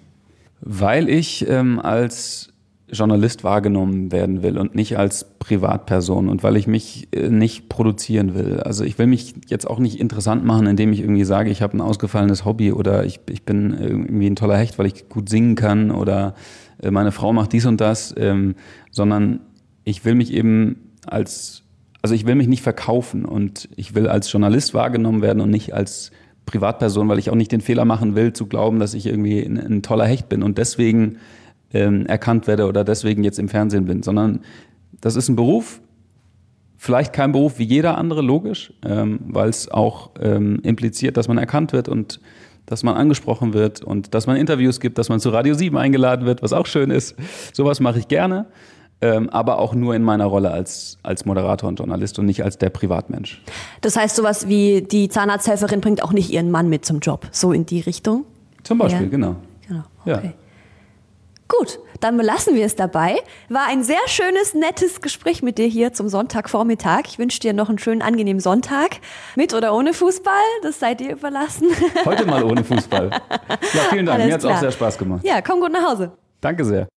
Weil 0.61 1.09
ich 1.09 1.45
ähm, 1.49 1.81
als 1.81 2.48
Journalist 2.91 3.43
wahrgenommen 3.43 4.11
werden 4.11 4.43
will 4.43 4.57
und 4.57 4.75
nicht 4.75 4.97
als 4.97 5.25
Privatperson 5.39 6.29
und 6.29 6.43
weil 6.43 6.57
ich 6.57 6.67
mich 6.67 7.07
äh, 7.11 7.29
nicht 7.29 7.69
produzieren 7.69 8.35
will. 8.35 8.59
Also 8.59 8.83
ich 8.83 8.97
will 8.97 9.07
mich 9.07 9.35
jetzt 9.47 9.67
auch 9.67 9.79
nicht 9.79 9.99
interessant 9.99 10.45
machen, 10.45 10.67
indem 10.67 10.91
ich 10.93 11.01
irgendwie 11.01 11.23
sage, 11.23 11.49
ich 11.49 11.61
habe 11.61 11.77
ein 11.77 11.81
ausgefallenes 11.81 12.45
Hobby 12.45 12.71
oder 12.71 13.05
ich, 13.05 13.19
ich 13.29 13.43
bin 13.43 13.77
irgendwie 13.79 14.27
ein 14.27 14.35
toller 14.35 14.57
Hecht, 14.57 14.79
weil 14.79 14.87
ich 14.87 15.09
gut 15.09 15.29
singen 15.29 15.55
kann 15.55 15.91
oder 15.91 16.35
äh, 16.81 16.91
meine 16.91 17.11
Frau 17.11 17.33
macht 17.33 17.53
dies 17.53 17.65
und 17.65 17.79
das, 17.81 18.13
ähm, 18.17 18.55
sondern 18.91 19.41
ich 19.83 20.05
will 20.05 20.15
mich 20.15 20.33
eben 20.33 20.93
als, 21.05 21.63
also 22.01 22.15
ich 22.15 22.25
will 22.25 22.35
mich 22.35 22.47
nicht 22.47 22.63
verkaufen 22.63 23.25
und 23.25 23.69
ich 23.75 23.95
will 23.95 24.07
als 24.07 24.31
Journalist 24.31 24.73
wahrgenommen 24.73 25.21
werden 25.21 25.41
und 25.41 25.49
nicht 25.49 25.73
als 25.73 26.11
Privatperson, 26.45 27.07
weil 27.09 27.19
ich 27.19 27.29
auch 27.29 27.35
nicht 27.35 27.51
den 27.51 27.61
Fehler 27.61 27.85
machen 27.85 28.15
will, 28.15 28.33
zu 28.33 28.47
glauben, 28.47 28.79
dass 28.79 28.93
ich 28.93 29.05
irgendwie 29.05 29.39
ein, 29.41 29.57
ein 29.57 29.81
toller 29.83 30.05
Hecht 30.05 30.29
bin 30.29 30.41
und 30.41 30.57
deswegen 30.57 31.17
ähm, 31.73 32.05
erkannt 32.05 32.47
werde 32.47 32.67
oder 32.67 32.83
deswegen 32.83 33.23
jetzt 33.23 33.39
im 33.39 33.49
Fernsehen 33.49 33.85
bin, 33.85 34.03
sondern 34.03 34.41
das 35.01 35.15
ist 35.15 35.29
ein 35.29 35.35
Beruf, 35.35 35.81
vielleicht 36.77 37.13
kein 37.13 37.31
Beruf 37.31 37.59
wie 37.59 37.63
jeder 37.63 37.97
andere, 37.97 38.21
logisch, 38.21 38.73
ähm, 38.85 39.19
weil 39.27 39.49
es 39.49 39.69
auch 39.69 40.11
ähm, 40.19 40.59
impliziert, 40.63 41.17
dass 41.17 41.27
man 41.27 41.37
erkannt 41.37 41.73
wird 41.73 41.89
und 41.89 42.19
dass 42.65 42.83
man 42.83 42.95
angesprochen 42.95 43.53
wird 43.53 43.81
und 43.81 44.13
dass 44.13 44.27
man 44.27 44.37
Interviews 44.37 44.79
gibt, 44.79 44.97
dass 44.97 45.09
man 45.09 45.19
zu 45.19 45.29
Radio 45.29 45.55
7 45.55 45.75
eingeladen 45.75 46.25
wird, 46.25 46.41
was 46.41 46.53
auch 46.53 46.67
schön 46.67 46.91
ist. 46.91 47.15
Sowas 47.51 47.79
mache 47.79 47.99
ich 47.99 48.07
gerne, 48.07 48.45
ähm, 49.01 49.29
aber 49.29 49.59
auch 49.59 49.73
nur 49.73 49.95
in 49.95 50.03
meiner 50.03 50.25
Rolle 50.25 50.51
als, 50.51 50.97
als 51.03 51.25
Moderator 51.25 51.67
und 51.67 51.79
Journalist 51.79 52.19
und 52.19 52.25
nicht 52.25 52.43
als 52.43 52.57
der 52.57 52.69
Privatmensch. 52.69 53.41
Das 53.81 53.97
heißt, 53.97 54.15
sowas 54.15 54.47
wie 54.47 54.81
die 54.81 55.09
Zahnarzthelferin 55.09 55.81
bringt 55.81 56.03
auch 56.03 56.13
nicht 56.13 56.31
ihren 56.31 56.51
Mann 56.51 56.69
mit 56.69 56.85
zum 56.85 56.99
Job, 56.99 57.27
so 57.31 57.51
in 57.51 57.65
die 57.65 57.79
Richtung? 57.79 58.25
Zum 58.63 58.77
Beispiel, 58.77 59.03
ja. 59.03 59.09
genau. 59.09 59.35
Genau, 59.67 59.83
okay. 60.05 60.21
Ja. 60.23 60.33
Gut, 61.49 61.79
dann 61.99 62.15
belassen 62.15 62.53
wir 62.53 62.63
es 62.63 62.75
dabei. 62.75 63.17
War 63.49 63.67
ein 63.67 63.83
sehr 63.83 63.97
schönes, 64.05 64.53
nettes 64.53 65.01
Gespräch 65.01 65.41
mit 65.41 65.57
dir 65.57 65.65
hier 65.65 65.93
zum 65.93 66.07
Sonntagvormittag. 66.07 67.01
Ich 67.07 67.17
wünsche 67.17 67.39
dir 67.39 67.53
noch 67.53 67.69
einen 67.69 67.79
schönen, 67.79 68.03
angenehmen 68.03 68.39
Sonntag. 68.39 68.97
Mit 69.35 69.55
oder 69.55 69.73
ohne 69.73 69.93
Fußball, 69.93 70.31
das 70.61 70.79
seid 70.79 71.01
ihr 71.01 71.13
überlassen. 71.13 71.67
Heute 72.05 72.27
mal 72.27 72.43
ohne 72.43 72.63
Fußball. 72.63 73.09
Ja, 73.09 73.81
vielen 73.89 74.05
Dank. 74.05 74.19
Alles 74.19 74.27
Mir 74.27 74.33
hat 74.35 74.39
es 74.41 74.45
auch 74.45 74.59
sehr 74.59 74.71
Spaß 74.71 74.97
gemacht. 74.99 75.25
Ja, 75.25 75.41
komm 75.41 75.59
gut 75.59 75.71
nach 75.71 75.89
Hause. 75.89 76.11
Danke 76.39 76.63
sehr. 76.63 76.87